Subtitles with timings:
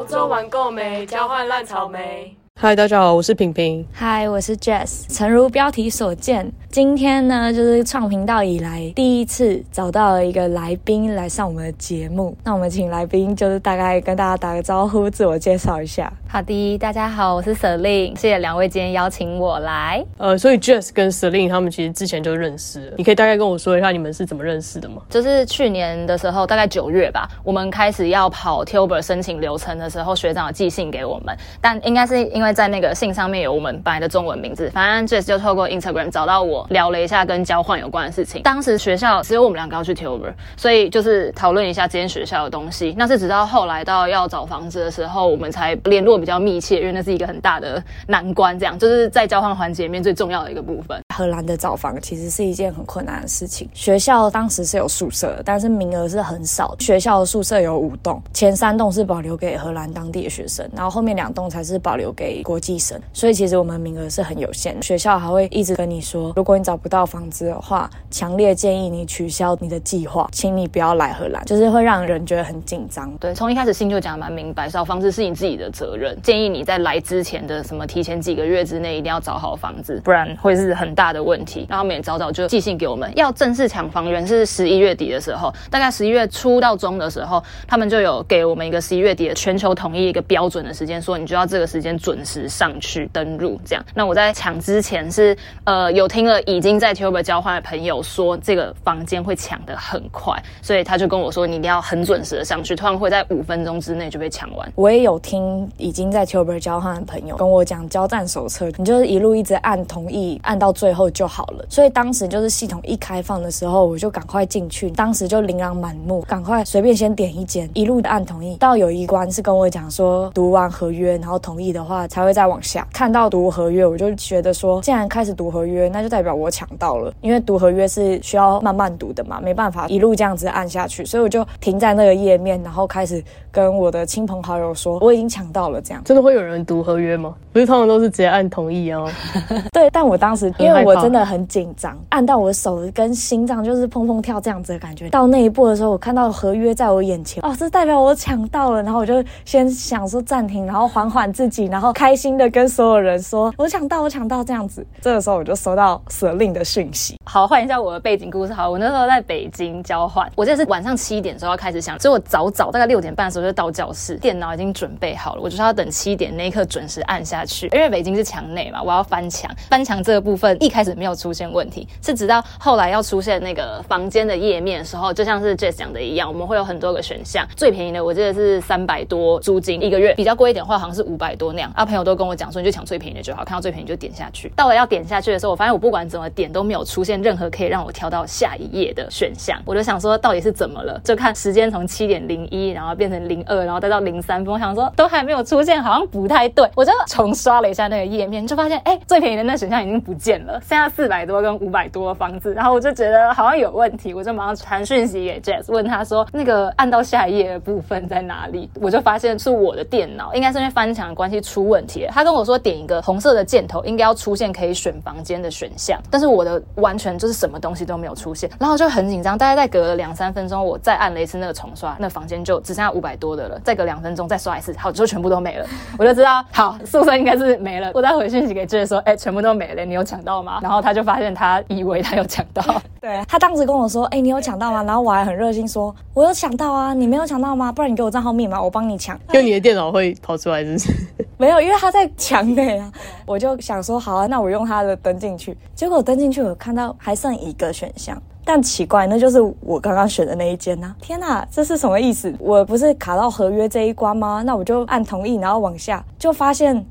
[0.00, 1.04] 欧洲玩够没？
[1.04, 2.34] 交换烂草莓。
[2.58, 3.86] 嗨，大家好，我是平平。
[3.92, 5.06] 嗨，我是 Jess。
[5.14, 12.36] 诚如标题所见，今天呢就是创频道以来第一次找到了一个来宾来上我们的节目。
[12.44, 16.12] 那我们请来宾就是大概跟大家打个招呼，自我介绍一下。
[16.28, 20.04] 好的，大家好，我是 Selin，谢谢两位今天邀请我来。
[20.16, 25.02] 呃，所以 Jess 跟 Selin 他们其实之前就认识了，你可以大概跟我说一下你们是怎么认识的吗？
[25.10, 38.42] 就是去年的时候，大概九月吧，我们开始要跑 Tuber 申请流程的时候，学长有寄信给我们，但应该是因为在那个信上面有我们本来的中文名字，反正 Jess 就透过 Instagram 找到我，聊了一下跟交换有关的事情。
[38.42, 42.94] 当时学校只有我们两个要去 Tuber，所以就是讨论一下这间学校的东西。
[42.96, 51.00] 那是直到后来到要找房子的时候，我们才联络比较密切，因为那是一个很大的难关，这样就是在交换环节里面最重要的一个部分。
[51.14, 53.68] 荷兰的找房其实是一件很困难的事情。
[53.74, 56.74] 学校当时是有宿舍，但是名额是很少。
[56.78, 62.98] 学校的宿舍有五栋，前三栋是保留给荷兰当地的学生，然后后面两栋才是保留给国际生。
[63.12, 64.80] 所以其实我们名额是很有限。
[64.82, 73.08] 学校还会一直跟你说，如果如果你找不到房子的话，强烈建议你取消你的计划，请你不要来荷兰，就是会让人觉得很紧张。
[73.18, 81.64] 对，从一开始信就讲的蛮明白，找房子是你自己的责任，建议你在来之前的什么提前几个月之内一定要找好房子，不然会是很大的问题。
[81.68, 93.56] 然后他们也早早就寄信给我们，要正式抢房源是十一月底的时候，大概十一月初到中的时候，他们就有给我们一个十一月底的全球统一一个标准的时间，说你就要这个时间准时上去登入。
[93.64, 104.72] 这样，那我在抢之前是呃有听了已经在 Tuber 交换的朋友说这个房间会抢得很快，所以他就跟我说你一定要很准时的上去，突然会在五分钟之内就被抢完。
[104.74, 111.64] 我也有听已经在 Tuber 交换的朋友跟我讲交战手册，你就是一路一直按同意，按到最后就好了。
[111.68, 118.56] 所以当时就是系统一开放的时候，我就赶快进去，当时就琳琅满目，赶快随便先点一间，一路的按同意。
[118.56, 122.86] 到有一关是跟我讲说读完合约，然后同意的话才会再往下。
[122.92, 135.80] 看到读合约，我就觉得说，既然开始读合约，那就代表我抢到了，因为读合约是需要慢慢读的嘛，没办法一路这样子按下去，所以我就停在那个页面，然后开始跟我的亲朋好友说我已经抢到了。
[135.82, 137.34] 这样真的会有人读合约吗？
[137.52, 139.10] 不是，通常都是直接按同意哦。
[139.72, 145.08] 对，但我当时因为我真的很紧张，按到我的手跟心脏就是砰砰跳这样子的感觉。
[145.08, 148.82] 到那一步的时候，我看到合约在我眼前，哦，这代表我抢到了。
[148.82, 154.86] 然后我就先想说暂停，然后缓缓自己，然后开心的跟所有人说，我抢到，我抢到这样子。
[155.00, 157.16] 这个时候我就收到舍令的讯息。
[157.24, 158.52] 好，换一下我的背景故事。
[158.52, 167.68] 好，我那时候在北京交换，我记得是晚上七点时候要开始想，所以我早早大概六点半的时候就到教室，电脑已经准备好了，我就是要等七点那一刻准时按下去。
[167.68, 181.72] 因为北京是墙内嘛，我要翻墙，翻墙这个部分一开始没有出现问题，是直到后来要出现那个房间的页面的时候，就像是 Jess 讲的一样，我们会有很多个选项，最便宜的我记得是三百多租金一个月，比较贵一点的话好像是五百多那样。
[181.74, 184.52] 啊，朋友都跟我讲说，你就抢最便宜的就好，看到最便宜就点下去。
[184.56, 191.00] 到了要点下去的时候，我发现我不管怎么点都没有出现任何可以让我跳到下一页的选项，我就想说到底是怎么了？
[191.04, 196.68] 就看时间从七点零一，然后变成零二，然后再到零三分，我想说都还没有出现，好像不太对。
[196.74, 208.70] 我就重刷了一下那个页面，就发现哎，最便宜的那选项已经不见了，剩下四百多跟五百多的房子，然后我就觉得好像有问题，我就马上传讯息给 Jess，问他说那个按到下一页的部分在哪里？
[208.80, 212.10] 我就发现是我的电脑，应该是因为翻墙的关系出问题了。
[212.12, 219.38] 他跟我说点一个红色的箭头，应该要出现可以选房间的选项，但是我的完全就是什么东西都没有出现，然后就很紧张。
[219.38, 223.58] 大概再隔了两三分钟，我再按了一次那个重刷，那房间就只剩下五百多的了。
[223.64, 225.66] 再隔两分钟再刷一次，好，就全部都没了。
[225.98, 227.90] 我就知道，好，宿舍应该是没了。
[227.94, 230.58] 我再回信息给 Jess 说，哎，全部都没了，你有抢到吗？
[230.62, 232.62] 然后他就发现他以为他有抢到，
[233.00, 234.82] 对他当时跟我说，哎，你有抢到吗？
[234.82, 237.70] 然后我还很热心说，我有抢到啊，你没有抢到吗？
[237.72, 239.18] 不然你给我账号密码，我帮你抢。
[239.32, 240.92] 因为你的电脑会跑出来，是不是？
[241.36, 242.92] 没有，因为他在墙内啊。
[243.24, 245.56] 我就想说，好啊，那我用他的登进去。
[245.80, 248.14] 结果登进去，我看到还剩一个选项，
[248.44, 250.94] 但奇怪，那就是我刚刚选的那一间呐。
[251.00, 252.30] 天哪，这是什么意思？
[252.38, 254.42] 我不是卡到合约这一关吗？
[254.44, 256.84] 那我就按同意，然后往下，就发现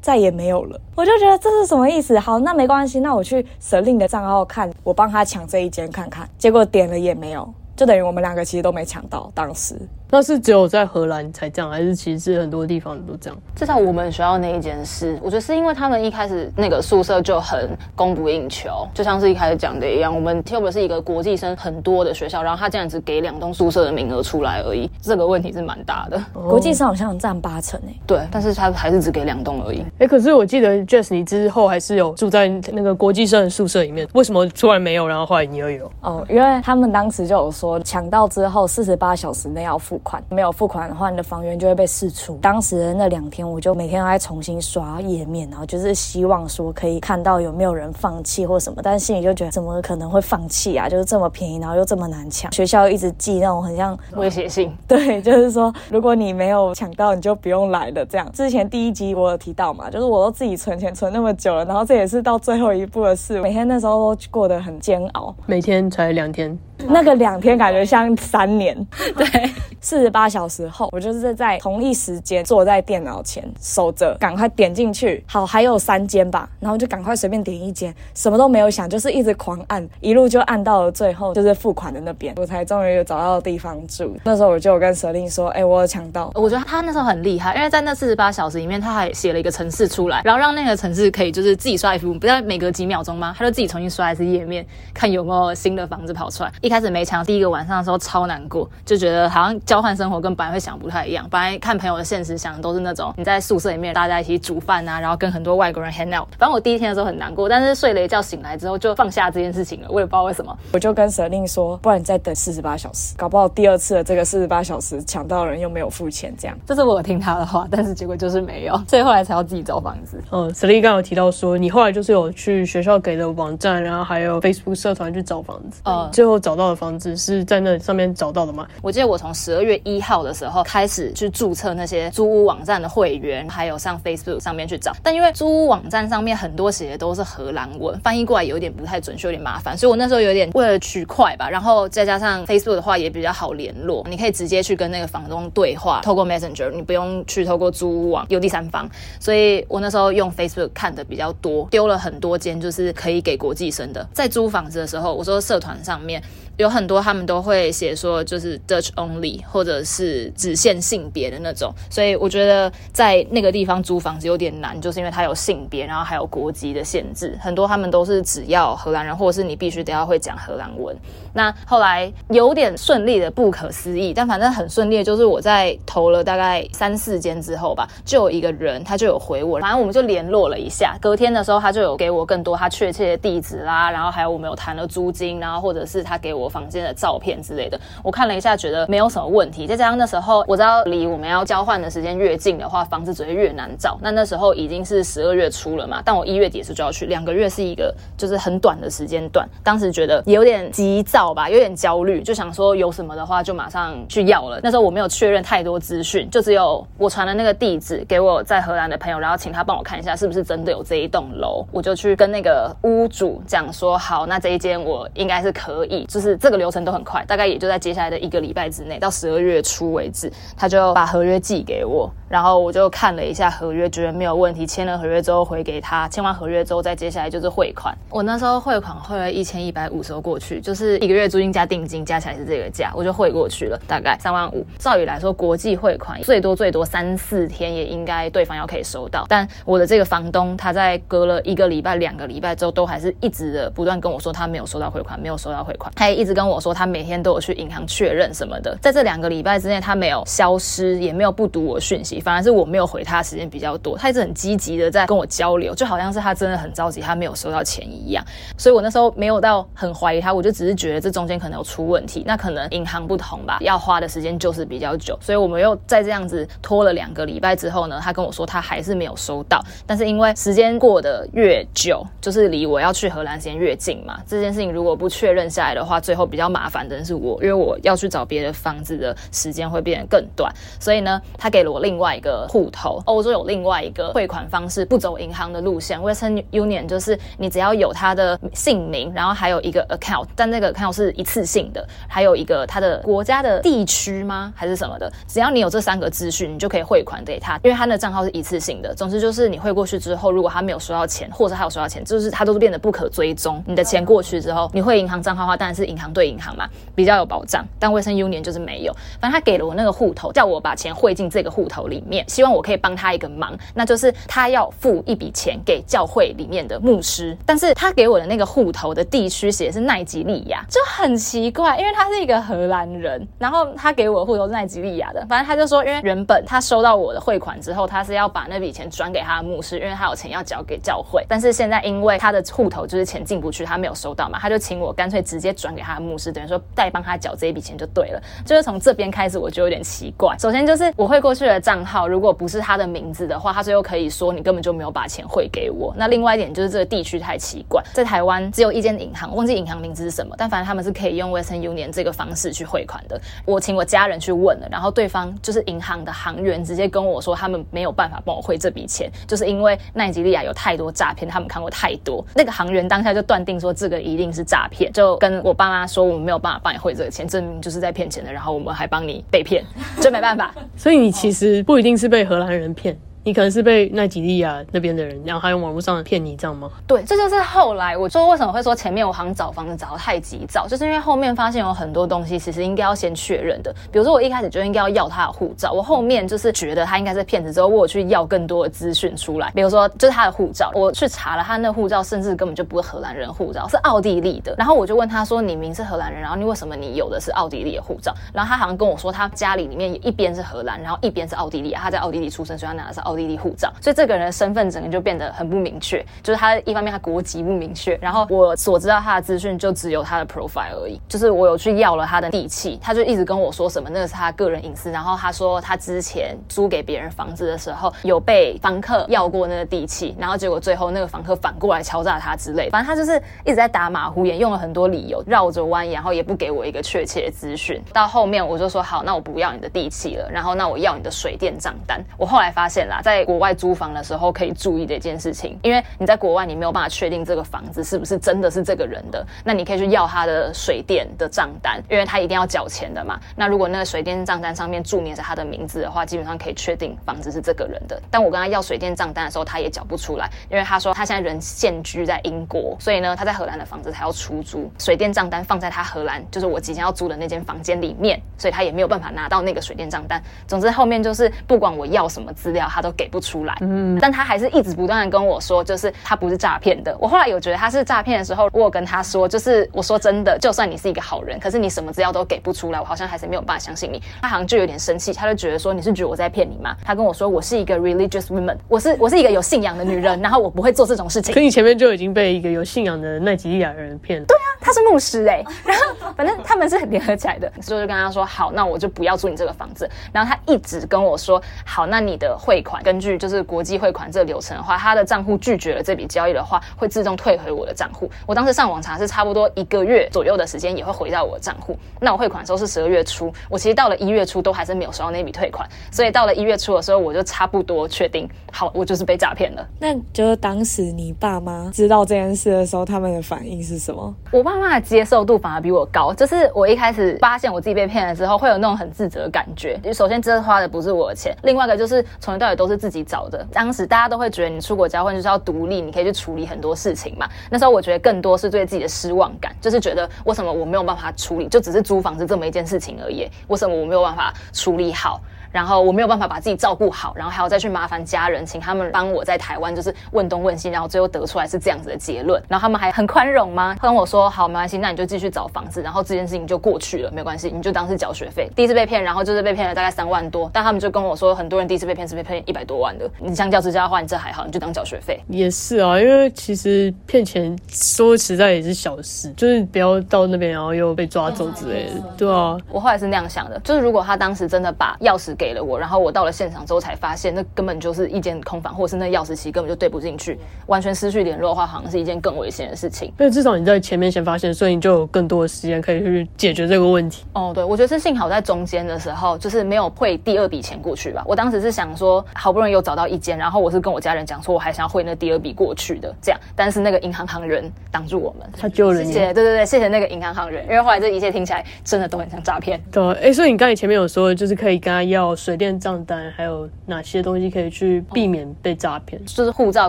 [0.00, 0.80] 再也没有了。
[0.94, 2.18] 我就觉得这是什么意思？
[2.18, 6.26] 好，那没关系，那我去舍令的账号看，我帮他抢这一间看看。
[6.38, 9.30] 结果点了也没有，就等于我们两个其实都没抢到。
[9.34, 9.76] 当时。
[10.10, 13.38] 那是只有在荷兰才这样，还是其实很多地方都这样？
[13.54, 26.20] 至少我们学校那一间是，我觉得是因为他们一开始那个宿舍就很供不应求，就像是一开始讲的一样，我们 Tube 是一个国际生很多的学校，然后他竟然只给两栋宿舍的名额出来而已，这个问题是蛮大的。
[26.32, 29.84] 国际生好像占八成诶，对，但是他还是只给两栋而已。
[29.98, 35.90] 哎，可是我记得 Jess 你之后还是有住在那个国际生的宿舍里面，为什么突然没有，然后后来你又有？
[36.00, 42.36] 哦，因为他们当时就有说抢到之后四十八小时内要复款，没有付款的话，你的房源就会被释出。
[42.42, 50.88] 当时的那两天，我就每天都在重新刷页面，然后就是希望说可以看到有没有人放弃或什么，但是心里就觉得怎么可能会放弃啊？
[50.88, 54.76] 就是这么便宜，然后又这么难抢，学校一直寄那种很像威胁信。
[54.88, 58.04] 对， 就是说如果你没有抢到，你就不用来了。
[58.06, 65.34] 这样之前第一集我有提到嘛，就是我都自己存钱存那么久了，然后这也是到最后一步的事，每天那时候都过得很煎熬。
[65.46, 66.56] 每天才两天，
[66.88, 68.76] 那个两天感觉像三年。
[69.16, 69.50] 对，
[69.90, 75.24] 四十八小时后，我就是在同一时间坐在电脑前守着，赶快点进去。
[75.26, 84.16] 好，还有三间吧，然后就赶快随便点一间，什么都没有想，就是一直狂按，一路就按到了最后，就是付款的那边，我才终于有找到地方住。
[84.22, 86.30] 那时候我就跟舍令说，哎，我有抢到。
[86.36, 93.34] 我觉得他那时候很厉害，因为在那四十八小时里面，他还写了一个程式出来，然后让那个程式可以就是自己刷 F，不要每隔几秒钟吗？
[93.36, 94.64] 他就自己重新刷一次页面，
[94.94, 96.52] 看有没有新的房子跑出来。
[96.60, 101.26] 一开始没抢，第一个晚上的时候超难过，就觉得好像交换生活跟本来会想不太一样。
[101.30, 106.28] 本来看朋友的现实想的都是那种你在宿舍里面大家一起煮饭啊，然后跟很多外国人 hang out。
[106.38, 109.88] 反正我第一天的时候很难过，但是睡了一觉醒来之后就放下这件事情了。
[109.90, 116.56] 我也不知道为什么，我就跟舍令说，不然你再等四十八小时，搞不好第二次的这个四十八小时抢到人又没有付钱，这样。
[116.66, 120.22] 这是我听他的话，但是结果就是没有，所以后来才要自己找房子。
[120.30, 125.80] 嗯， 舍令刚有提到说，你后来就是有去学校给的网站，然后还有 Facebook 社团去找房子。
[125.84, 128.66] 嗯，最后找到的房子是在那上面找到的吗？
[128.82, 134.92] 我记得我从十二月月一号的时候开始去注册那些租屋网站的会员，还有上 Facebook 上面去找。
[135.02, 148.88] 但因为租屋网站上面很多写的都是荷兰文，翻译过来有点不太准确，有点麻烦，所以我那时候有点为了取快吧，然后再加上 Facebook 的话也比较好联络，你可以直接去跟那个房东对话，透过 Messenger，你不用去透过租屋网有第三方。
[149.20, 154.06] 所以我那时候用 Facebook 看的比较多，丢了很多间就是可以给国际生的。
[154.12, 156.20] 在租房子的时候，我说社团上面。
[156.60, 167.38] 有很多他们都会写说就是 Dutch only，或者是只限性别的那种，所以我觉得在那个地方租房子有点难，就是因为它有性别，然后还有国籍的限制。
[167.40, 170.94] 很多他们都是只要荷兰人，或者是你必须得要会讲荷兰文。
[171.32, 180.98] 那后来有点顺利的不可思议，但反正很顺利，就是我在投了大概三四间之后吧，就有一个人他就有回我，反正我们就联络了一下。
[181.00, 187.80] 隔天的时候他就有给我更多他确切的地址啦，然后还有我们有谈了租金，然后或者是他给我房间的照片之类的。
[188.02, 189.66] 我看了一下，觉得没有什么问题。
[189.66, 193.98] 再加上那时候我知道离我们要交换的时间越近的话，房子只会越难找。
[194.02, 199.48] 那那时候已经是十二月初了嘛，但我一月底是就要去，两个月是一个就是很短的时间段。
[199.62, 201.30] 当时觉得有点急躁。
[201.32, 204.58] 吧，有点焦虑，就想说有什么的话就马上去要了。
[204.64, 211.64] 那时候我没有确认太多资讯，就只有我传了那个地址给我在荷兰的朋友，然后请他帮我看一下是不是真的有这一栋楼。
[211.70, 227.94] 我就去跟那个屋主讲说，好，那这一间我应该是可以，就是这个流程都很快，大概也就在接下来的一个礼拜之内，到十二月初为止，他就把合约寄给我，然后我就看了一下合约，觉得没有问题，签了合约之后回给他，签完合约之后再接下来就是汇款。
[228.08, 231.20] 我那时候汇款汇了一千一百五十过去，就是一个。
[231.20, 234.64] 月租金加定金加起来是这个价，我就汇过去了，大概三万五。
[234.78, 239.26] 照理来说，国际汇款最多最多三四天也应该对方要可以收到。
[239.28, 245.92] 但我的这个房东他在隔了一个礼拜、两个礼拜之后，都还是一直的不断跟我说他没有收到汇款，没有收到汇款。
[245.94, 248.74] 他也一直跟我说他每天都有去银行确认什么的。
[248.80, 253.96] 在这两个礼拜之内，他没有消失，也没有不读我讯息，反而是我没有回他时间比较多。
[253.98, 258.24] 他一直很积极的在跟我交流，就好像是他真的很着急，他没有收到钱一样。
[258.56, 261.10] 所以我那时候没有到很怀疑他，我就只是觉得这。
[261.10, 294.52] 中间可能有出问题，那可能银行不同吧，要花的时间就是比较久，所以我们又在这样子拖了两个礼拜之后呢，他跟我说他还是没有收到，但是因为时间过得越久，就是离我要去荷兰时间越近嘛，这件事情如果不确认下来的话，最后比较麻烦的是我，因为我要去找别的房子的时间会变得更短，所以呢，他给了我另外一个户头，欧洲有另外一个汇款方式，不走银行的路线，Western Union 就是你只要有他的姓名，然后还有一个 account，但那个 account 是一次性的，还有一个他的国家的地区吗？
[294.56, 295.10] 还是什么的？
[295.26, 298.94] 只要你有这三个资讯，你就可以汇款给他，因为他的账号是一次性的。
[298.94, 303.62] 总之就是你汇过去之后，如果他没有收到钱，或者他有收到钱，就是他都是变得不可追踪。
[303.66, 307.64] 你的钱过去之后，你汇银行账号的话，当然是银行对银行嘛，比较有保障。
[307.78, 308.92] 但卫生 Union 就是没有。
[309.20, 369.64] 反正他给了我那个户头，叫我把钱汇进这个户头里面，希望我可以帮他一个忙，那就是他要付一笔钱给教会里面的牧师，但是他给我的那个户头的地区写的是奈及利亚，就很奇怪，因为他是一个荷兰人，然后他给我的户头是奈及利亚的，反正他就说，因为原本他收到我的汇款之后，他是要把那笔钱转给他的牧师，因为他有钱要交给教会，但是现在因为他的户头就是钱进不去，他没有收到嘛，他就请我干脆直接转给他的牧师，等于说代帮他缴这一笔钱就对了，就是从这边开始我就有点奇怪，首先就是我汇过去的账号如果不是他的名字的话，他最后可以说你根本就没有把钱汇给我，那另外一点就是这个地区太奇怪，在台湾只有一间银行，忘记银行名字是什么，但反正他们是可以用 Western Union 这个方式去汇款的，我请我家人去问了，然后对方就是银行的行员直接跟我说他们没有办法帮我汇这笔钱，就是因为奈及利亚有太多诈骗，他们看过太多，那个行员当下就断定说这个一定是诈骗，就跟我爸妈说我们没有办法帮你汇这个钱，证明就是在骗钱的，然后我们还帮你被骗，
[370.00, 370.54] 就没办法。
[370.76, 372.94] 所以你其实不一定是被荷兰人骗。
[373.22, 376.70] 你可能是被奈及利亚那边的人，然后还用网络上骗你，这样吗？
[376.86, 383.74] 对，这就是后来我说为什么会说前面我好像找房子找的太急躁，就是因为后面发现有很多东西其实应该要先确认的。
[383.92, 389.50] 比如说我一开始就应该要要他的护照，我后面就是觉得他应该是骗子之后，我去要更多的资讯出来。
[389.54, 394.54] 比如说就是他的护照，我去查了他那护照，甚至根本就不是荷兰人护照，是奥地利的。
[394.56, 403.72] 然后我就问他说：“你明是荷兰人，然后你为什么你有的是奥地利的护照？”然后他好像跟我说，他家里里面一边是荷兰，然后一边是奥地利，他在奥地利出生，所以他拿的是奥奥地利护照。
[403.80, 427.82] 所以这个人的身份整个就变得很不明确，就是他一方面他国籍不明确，然后我所知道他的资讯就只有他的 profile 而已，就是我有去要了他的地契，他就一直跟我说什么那个是他个人隐私，然后他说他之前租给别人房子的时候有被房客要过那个地契，然后结果最后那个房客反过来敲诈他之类，反正他就是一直在打马虎眼，用了很多理由绕着弯，然后也不给我一个确切的资讯。
[427.92, 432.02] 到后面我就说好，那我不要你的地契了，然后那我要你的水电账单。
[432.16, 443.18] 我后来发现啦，在国外租房的时候可以注意的一件事情，因为你在国外你没有办法确定这个房子是不是真的是这个人的，那你可以去要他的水电的账单，因为他一定要缴钱的嘛。
[443.36, 448.00] 那如果那个水电账单上面注明是他的名字的话，基本上可以确定房子是这个人的。
[448.10, 460.22] 但我跟他要水电账单的时候，他也缴不出来，因为他说他现在人现居在英国，所以呢他在荷兰的房子他要出租，水电账单放在他荷兰就是我即将要租的那间房间里面，所以他也没有办法拿到那个水电账单。
[460.46, 463.56] 总之后面就是不管我要什么资料，他都给不出来。
[463.60, 466.96] 嗯，但他还是一直不断的跟我说，就是他不是诈骗的。
[466.98, 474.02] 我后来有觉得他是诈骗的时候，我有跟他说，就是我说真的，就算你是一个好人，可是你什么资料都给不出来，我好像还是没有办法相信你。
[474.22, 476.76] 他好像就有点生气，他就觉得说你是觉得我在骗你吗？
[476.84, 481.34] 他跟我说我是一个 religious woman，我是我是一个有信仰的女人，然后我不会做这种事情。
[481.34, 484.26] 可你前面就已经被一个有信仰的奈及利亚人骗了。
[484.26, 489.88] 对啊，他是牧师哎，然后反正他们是联合起来的，所以就跟他说好，那我就不要住你这个房子。
[490.12, 498.10] 然后他一直跟我说好，那你的汇款根据就是国际汇款这个流程的话，他的账户拒绝了这笔交易的话，会自动退回我的账户。
[498.26, 501.76] 我当时上网查是差不多一个月左右的时间也会回到我的账户。
[502.00, 509.66] 那我汇款的时候是十二月初，我其实到了一月初都还是没有收到那笔退款，所以到了一月初的时候，我就差不多确定好，我就是被诈骗了。
[509.78, 514.14] 那就是当时你爸妈知道这件事的时候，他们的反应是什么？
[514.30, 519.80] 我爸妈的接受度反而比我高，就是我一开始发现我自己被骗了之后，会有那种很自责的感觉。
[519.92, 523.46] 首先，这花的不是我的钱；，另外一个就是从头到尾都是是自己找的。
[523.52, 527.28] 当时大家都会觉得你出国交换就是要独立，你可以去处理很多事情嘛。
[527.50, 535.20] 那时候我觉得更多是对自己的失望感，就是觉得为什么我没有办法处理，就只是租房子这么一件事情而已，为什么我没有办法处理好？
[535.50, 542.42] 然后我没有办法把自己照顾好，然后还要再去麻烦家人，请他们帮我在台湾就是问东问西，然后最后得出来是这样子的结论。
[542.48, 543.76] 然后他们还很宽容吗？
[543.80, 548.50] 跟我说好，没关系，那你就继续找房子，然后这件事情就过去了，没关系，你就当是缴学费。
[548.54, 553.10] 第一次被骗，然后就是被骗了大概三万多，但他们就跟我说，很多人第一次被骗是被骗一百多万的。
[553.18, 555.20] 你相较之下的话，你这还好，你就当缴学费。
[555.28, 561.92] 也是啊，因为其实骗钱说实在也是小事，就是不要到那边然后又被抓走之类的。
[562.16, 566.20] 对啊，我后来是那样想的，就是如果他当时真的把钥匙给了我，然后我到。
[566.20, 573.08] 了现场之后才发现，那根本就是一间空房，或者是那钥匙其根本就对不进去，完全失去联络的话，好像是一件更危险的事情。
[573.18, 577.24] 因为至少你在前面先发现，所以你就有更多的时间可以去解决这个问题。
[577.32, 581.24] 哦，对，我觉得是幸好在中间的时候，就是没有汇第二笔钱过去吧。
[581.26, 586.38] 我当时是想说，好不容易有找到一间，然后我是跟我家人讲说，我还想要汇那第二笔过去的，这样。
[586.54, 589.06] 但是那个银行行人挡住我们，他救了你。
[589.06, 592.78] 谢谢，对对对，谢谢那个银行行人，因为后来这一切听起来真的都很像诈骗。
[592.92, 599.24] 对，哎，所以你刚才前面有说，就是可以跟他要缴水电账单，还有哪些东西可以去避免被诈骗？
[599.24, 599.88] 就是护照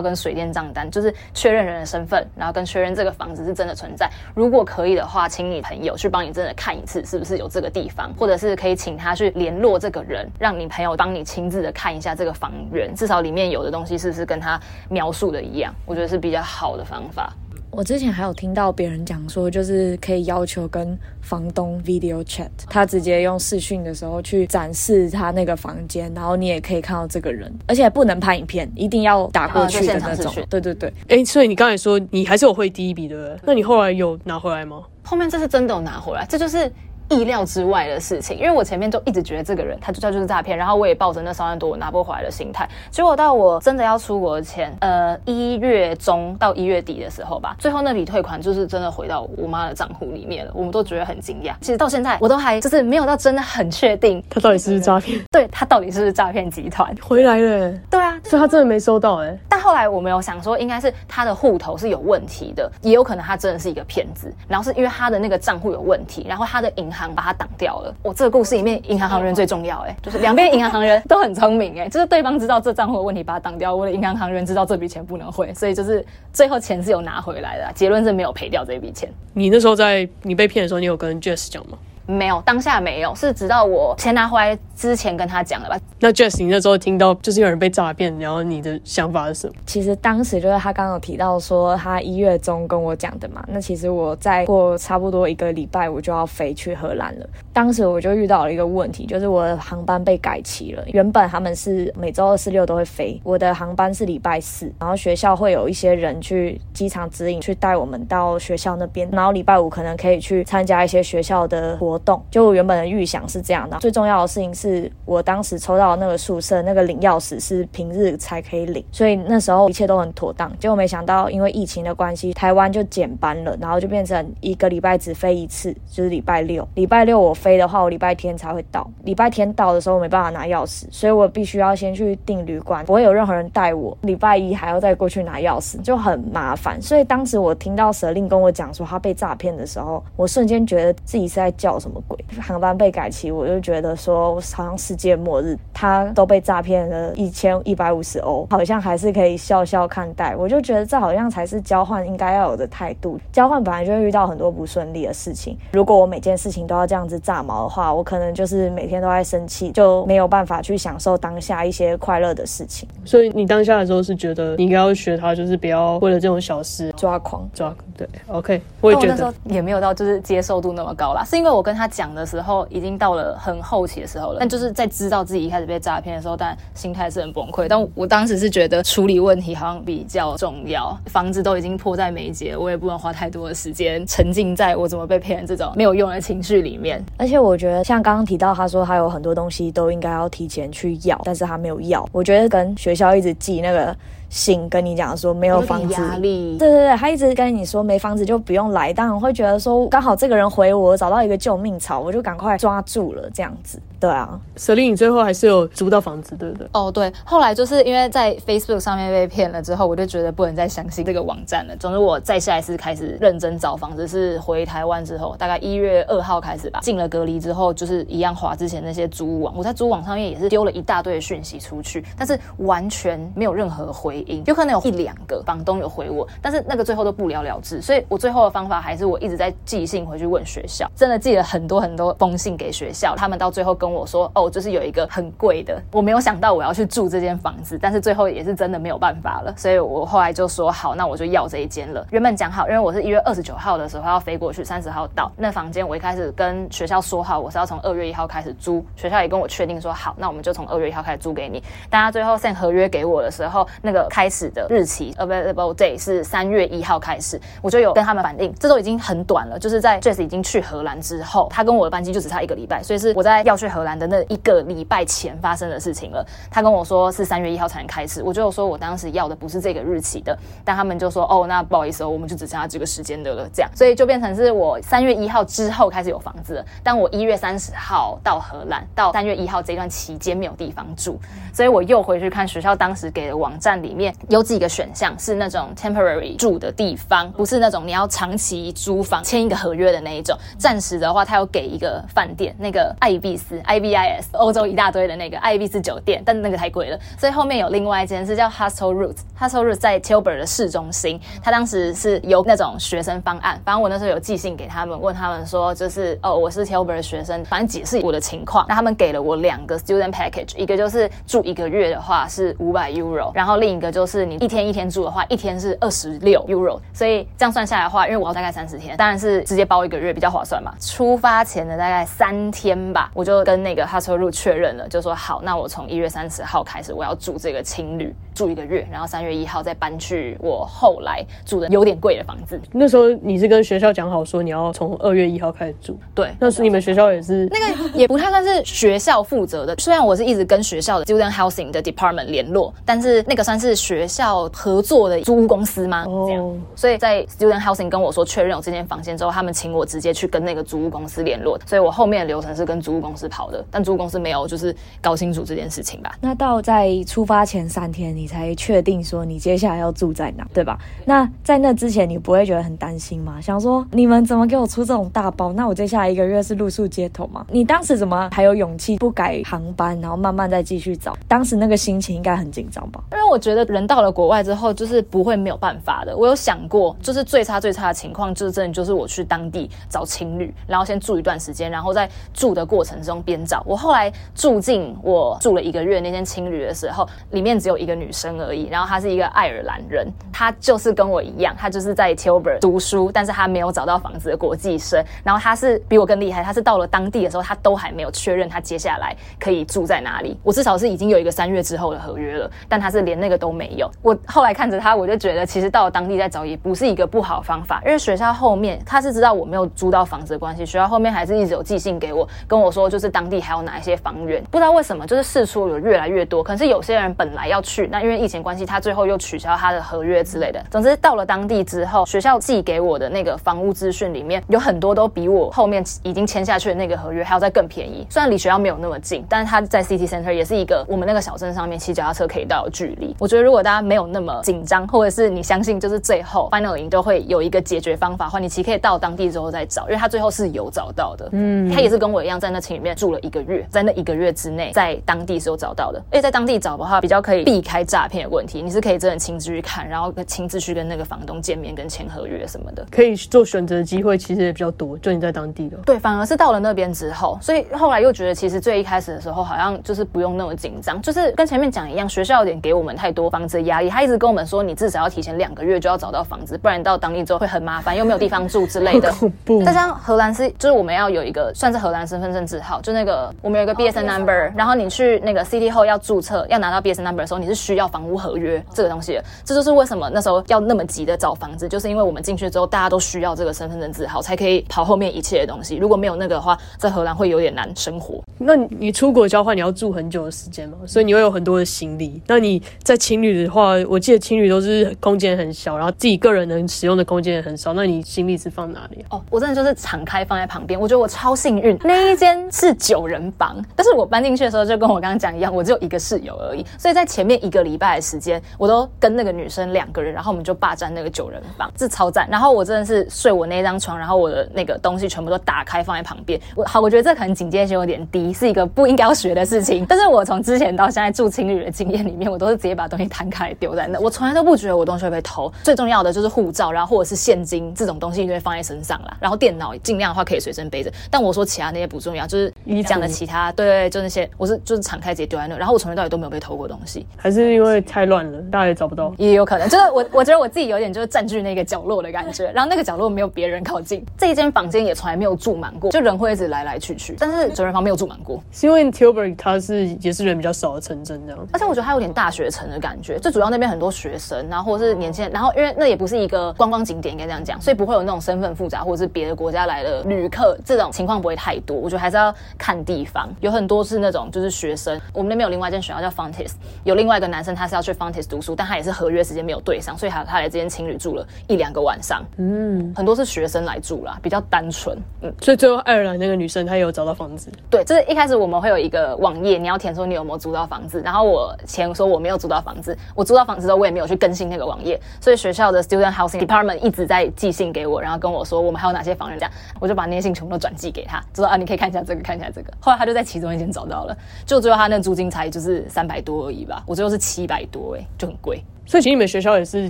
[0.00, 4.08] 跟水电账单，就是确认人的身份，然后跟确认这个房子是真的存在。
[4.36, 15.74] 如果可以的话，请你朋友去帮你真的看一次，是不是有这个地方，或者是可以请他去联络这个人，让你朋友帮你亲自的看一下这个房源，至少里面有的东西是不是跟他描述的一样？
[15.84, 17.32] 我觉得是比较好的方法。
[17.72, 30.30] 我之前还有听到别人讲说，就是可以要求跟房东 video chat，他直接用视讯的时候去展示他那个房间，然后你也可以看到这个人，而且不能拍影片，一定要打过去的那种。
[30.50, 34.82] 对对对，哎，所以你刚才说你还是有汇第一笔的，那你后来有拿回来吗？
[35.02, 36.70] 后面这是真的有拿回来，这就是。
[37.12, 51.52] 意料之外的事情，因为我前面就一直觉得这个人他就他就是诈骗，然后我也抱着那三万多我拿不回来的心态，结果到我真的要出国前，呃一月中到一月底的时候吧，最后那笔退款就是真的回到我妈的账户里面了，我们都觉得很惊讶。
[51.60, 56.94] 其实到现在我都还就是没有到真的很确定他到底是不是诈骗，对他到底是不是诈骗集团？
[57.02, 59.36] 回来了，对啊，所以他真的没收到哎。
[59.48, 67.94] 但后来我没有想说应该是他的户头是有问题的，也有可能他真的是一个骗子，然后是因为他的那个账户有问题，然后他的银行把它挡掉了。
[68.02, 79.08] 我这个故事里面，银行行员最重要哎，就是两边银行行人都很聪明哎，就是对方知道这账户的问题，把它挡掉；我的银行行员知道这笔钱不能汇，所以就是最后钱是有拿回来的，结论是没有赔掉这笔钱。
[79.32, 81.78] 你那时候在你被骗的时候，你有跟 Jess 讲吗？
[82.06, 85.78] 没有，当下没有，是直到我钱拿回来之前跟他讲的吧。
[86.00, 89.54] 那 Jess，你那时候听到就是有人被诈骗，然后你的想法是什么？
[89.66, 93.44] 其实当时就是他刚刚有提到说他一月中跟我讲的嘛。
[93.46, 97.26] 那其实我在过差不多一个礼拜，我就要飞去荷兰了。
[97.52, 100.82] 当时我就遇到了一个问题，就是我的航班被改期了。
[100.88, 104.72] 原本他们是每周二、四、六都会飞，我的航班是礼拜四。
[104.78, 109.08] 然后学校会有一些人去机场指引，去带我们到学校那边。
[109.12, 112.22] 然后礼拜五可能可以去参加一些学校的活活动。
[112.30, 113.76] 就我原本的预想是这样的。
[113.78, 120.50] 最重要的事情是我当时抽到那个宿舍那个领钥匙是平日才可以领，所以那时候一切都很妥当。
[120.58, 126.66] 结果没想到因为疫情的关系，台湾就减班了，然后就变成一个礼拜只飞一次，就是礼拜六。
[126.74, 128.88] 礼拜六我飞的话，我礼拜天才会到。
[129.04, 133.96] 礼拜天到的时候没办法拿钥匙，所以我必须要先去订旅馆，不会有任何人带我。
[134.02, 136.80] 礼拜一还要再过去拿钥匙，就很麻烦。
[136.80, 142.16] 所以当时我听到舍令跟我讲说他被诈骗的时候，我瞬间觉得自己是在叫 什么鬼。
[142.40, 145.58] 航班被改期，我就觉得说好像世界末日。
[145.74, 150.36] 他都被诈骗了一千一百五十欧，好像还是可以笑笑看待。
[150.36, 153.18] 我就觉得这好像才是交换应该要有的态度。
[153.32, 162.88] 交换本来就会遇到很多不顺利的事情，如果我每件事情都要这样子炸毛的话，我可能就是每天都在生气，就没有办法去享受当下一些快乐的事情。
[163.04, 167.74] 所以你当下的时候是觉得你应该要学他，就是不要为了这种小事抓狂抓。
[167.96, 177.66] 对，OK，我也觉得也没有到就是接受度那么高啦，是因为我跟他讲的时候已经到了很后期的时候了，但就是在知道自己一开始被诈骗的时候，但心态是很崩溃。
[177.68, 187.04] 但我当时是觉得处理问题好像比较重要，房子都已经迫在眉睫，我也不能花太多的时间沉浸在我怎么被骗这种没有用的情绪里面。
[187.16, 192.08] 而且我觉得像刚刚提到，他说他有很多东西都应该要提前去要，但是他没有要。
[192.12, 193.96] 我觉得跟学校一直寄那个。
[194.32, 203.78] 信跟你讲说没有房子，对对对，他一直跟你说没房子就不用来，当然会觉得说刚好这个人回我找到一个救命草，我就赶快抓住了这样子。
[204.00, 206.66] 对啊，舍利，你最后还是有租到房子，对不对？
[206.72, 211.76] 哦，对，后来就是因为在 Facebook 上面被骗了之后，我就觉得不能再相信这个网站了。
[211.76, 216.80] 总之，我再下一次开始认真找房子是回台湾之后，大概一月二号开始吧。
[216.82, 227.80] 进了隔离之后，就是一样划之前那些租网，我在租网上面也是丢了一大堆的讯息出去，但是完全没有任何回有可能有一两个房东有回我，但是那个最后都不了了之。
[227.80, 242.06] 所以我最后的方法还是我一直在寄信回去问学校，真的寄了很多很多封信给学校，他们到最后跟我说哦，就是有一个很贵的，我没有想到我要去住这间房子，但是最后也是真的没有办法了，所以我后来就说好，那我就要这一间了。
[242.10, 251.62] 原本讲好，因为我是一月二十九号的时候要飞过去，三十号到那房间，我一开始跟学校说好，我是要从二月一号开始租，学校也跟我确定说好，那我们就从二月一号开始租给你。
[251.90, 264.22] 大家最后 send 合约给我的时候，那个开始的日期 available day 是三月一号开始，我就有跟他们反映，这都已经很短了，就是在 Jess 已经去荷兰之后，他跟我的班机就只差一个礼拜，所以是我在要去荷兰的那。
[264.28, 281.20] 一个礼拜前发生的事情了，他跟我说是三月一号才能开始，我就说我当时要的不是这个日期的，但他们就说哦，那不好意思哦，我们就只剩下这个时间的了，这样，所以就变成是我三月一号之后开始有房子了，但我一月三十号到荷兰，到三月一号这段期间没有地方住，
[281.52, 290.34] 所以我又回去看学校当时给的网站里里面有几个选项是那种 temporary 住的地方，不是那种你要长期租房签一个合约的那一种。
[290.56, 301.20] 暂时的话，他有给一个饭店，那个爱必斯 I B I S 欧洲一大堆的那个爱必斯酒店，但那个太贵了，所以后面有另外一间是叫 Hostel Roots，Hostel Roots 在 Tilburg 的市中心。
[301.42, 308.64] 他当时是有那种学生方案，反正我那时候有寄信给他们，问他们说，就是哦，我是 Tilburg 的学生，反正解释我的情况。
[308.70, 316.78] 那他们给了我两个 student package，一个就是住一个月的话是五百 euro，然后另一就是你一天一天住的话，一天是二十六 euro。
[316.92, 320.72] 所以这样算下来的话，因为我要大概三十天，当然是直接包一个月比较划算嘛。
[320.80, 332.60] 出发前的大概三天吧，我就跟那个 Hostel Root 确认了，就说好，那我从一月三十号开始，我要住这个青旅，住一个月，然后三月一号再搬去我后来住的有点贵的房子。
[332.72, 346.04] 那时候你是跟学校讲好说你要从二月一号开始住，对，那是你们学校也是那个也不太算是学校负责的，虽然我是一直跟学校的 student housing 的 department 联络，但是那个算是学校合作的租屋公司吗？
[346.26, 356.14] 这样，所以在 student housing 跟我说确认有这间房间之后，他们请我直接去跟那个租屋公司联络，所以我后面的流程是跟租屋公司跑的，但租屋公司没有就是搞清楚这件事情吧。
[356.20, 360.78] 那到在出发前三天，你才确定说你接下来要住在哪，对吧？
[361.04, 363.40] 那在那之前，你不会觉得很担心吗？
[363.40, 365.52] 想说你们怎么给我出这种大包？
[365.52, 367.44] 那我接下来一个月是露宿街头吗？
[367.50, 371.16] 你当时怎么还有勇气不改航班，然后慢慢再继续找？
[371.28, 373.02] 当时那个心情应该很紧张吧？
[373.12, 376.16] 因为我觉得人到了国外之后，就是不会没有办法的。
[376.16, 383.62] 我有想过，就是最差最差的情况，就是真的就是我去当地找情侣，然后先住一段时间，然后在住的过程中边找。
[383.66, 395.04] 我后来住进我住了一个月那间青旅的时候，里面只有一个女生而已，然后她是一个爱尔兰人，她就是跟我一样，她就是在 Tilburg 读书，但是她没有找到房子的国际生。
[395.22, 400.36] 然后她是比我更厉害，她是到了当地的时候，她都还没有确认她接下来可以住在哪里。
[400.42, 403.90] 我至少是已经有一个三月之后的合约了，但她是连那个都没有。
[404.00, 420.62] 我后来看着他，我就觉得其实到了当地再找也不是一个不好方法，因为学校后面他是知道我没有租到房子的关系，学校后面还是一直有寄信给我，跟我说就是当地还有哪一些房源，不知道为什么就是事出有越来越多，可是有些人本来要去，那因为疫情关系，他最后又取消他的合约之类的。
[420.70, 428.06] 总之到了当地之后，学校寄给我的那个房屋资讯里面有很多都比我后面已经签下去的那个合约还要再更便宜。
[428.08, 433.14] 虽然离学校没有那么近，但是他在 City Center 也是一个我们那个小镇上面骑脚踏车可以到的距离。
[433.18, 441.28] 我觉得如果大家没有那么紧张，或者是你相信就是最后 finally 都会有一个解决方法的话，你其实可以到当地之后再找，因为他最后是有找到的。
[441.32, 445.98] 嗯，他也是跟我一样在那群里面住了一个月，在那一个月之内在当地是有找到的。
[446.12, 448.62] 因为在当地找的话，比较可以避开诈骗的问题。
[448.62, 454.96] 你是可以真的亲自去看，然后亲自去跟那个房东见面、跟签合约什么的，可以做选择的机会其实也比较多。
[454.98, 469.10] 就你在当地的，对，反而是到了那边之后，所以后来又觉得其实最一开始的时候好像就是不用那么紧张，就是跟前面讲一样，学校有点给我们太多房子的压力，他一直跟我们说你至少要提前两个月就要找到房子，不然到当地之后会很麻烦，又没有地方住之类的。
[469.18, 469.60] 恐怖。
[469.64, 479.24] 再加上荷兰是，就是我们要有一个算是荷兰身份证字号，就那个我们有一个 BSN number，然后你去那个 City 后要注册，要拿到 BSN number 的时候，你是需要房屋合约这个东西的。
[479.46, 485.76] 这就是为什么那时候要那么急的找房子，就是因为我们进去之后，大家都需要这个身份证字号，才可以跑后面一切的东西。
[485.76, 488.22] 如果没有那个的话，在荷兰会有点难生活。
[488.38, 490.76] 那你出国交换，你要住很久的时间吗？
[490.86, 492.20] 所以你会有很多的行李。
[492.26, 497.72] 那你在青旅的话，我记得情侣都是空间很小，然后自己个人能使用的空间也很少。
[497.72, 499.04] 那你行李是放哪里？
[499.10, 500.78] 哦，我真的就是敞开放在旁边。
[500.78, 506.66] 我觉得我超幸运，那一间是九人房，但是我搬进去的时候就跟我刚刚讲一样，我只有一个室友而已。
[506.76, 512.26] 所以在前面一个礼拜的时间，我都跟那个女生两个人，然后我们就霸占那个九人房，这超赞。
[512.28, 516.40] 然后我真的是睡我那张床，然后我的那个东西全部都打开放在旁边。
[516.56, 519.86] 我好，我觉得这可能警戒性有点低，是一个不应该要学的事情。
[519.88, 525.52] 但是我从之前到现在住青旅的经验里面，我都是直接把东西摊开丢在那，我从来都不觉得我东西会被偷。
[525.62, 529.16] 最重要的就是护照，然后或者是现金这种东西就会放在身上啦。
[529.20, 530.90] 然后电脑尽量的话可以随身背着。
[531.10, 535.56] 但我说其他那些不重要，就是你讲的其他，对对，就那些，我是就是敞开直接丢在那。
[535.56, 539.12] 然后我从头到尾都没有被偷过东西，还是因为太乱了，大家也找不到。
[539.18, 544.04] 也有可能，就是我 我觉得我自己有点就是占据那个角落的感觉，然后那个角落没有别人靠近。
[544.16, 547.14] 这一间房间也从来没有住满过，就人会一直来来去去。
[547.18, 551.48] 但是主人房没有住满过， 是因为 Tilburg 它是也是人比较少的城镇这样。
[551.52, 561.76] 而且我觉得它有点大学城的感觉，最主要那边很多学生，然后或者是年轻人，然后因为那也不是一个观光景点，应该这样讲，所以不会有那种身份复杂或者是别的国家来的旅客这种情况不会太多。
[561.76, 565.00] 我觉得还是要看地方，有很多是那种就是学生。
[565.12, 566.52] 我们那边有另外一间学校叫 Fontis，
[566.84, 572.22] 有另外一个男生他是要去 Fontis 读书，但他也是合约时间没有对上，所以他他来这间情侣住了一两个晚上。
[572.38, 574.98] 嗯，很多是学生来住啦，比较单纯。
[575.20, 577.50] 嗯，所以最后爱尔兰那个女生她也有找到房子。
[577.70, 582.81] 对，就是一开始我们会有一个网页，你要填说你有没有租到房子，然后我填说我没有租到房子。
[583.14, 592.72] 我租到房子之后，我也没有去更新那个网页，所以学校的 student housing department 一直在寄信给我，然后跟我说我们还有哪些房人这样，我就把那些信全部都转寄给他，就说啊，你可以看一下这个，看一下这个。
[592.80, 594.16] 后来他就在其中一间找到了，
[594.46, 598.64] 就最后他那租金才就是三百多而已吧，我最后是七百多，哎，就很贵。
[598.84, 599.88] 所以其实你们学校也是，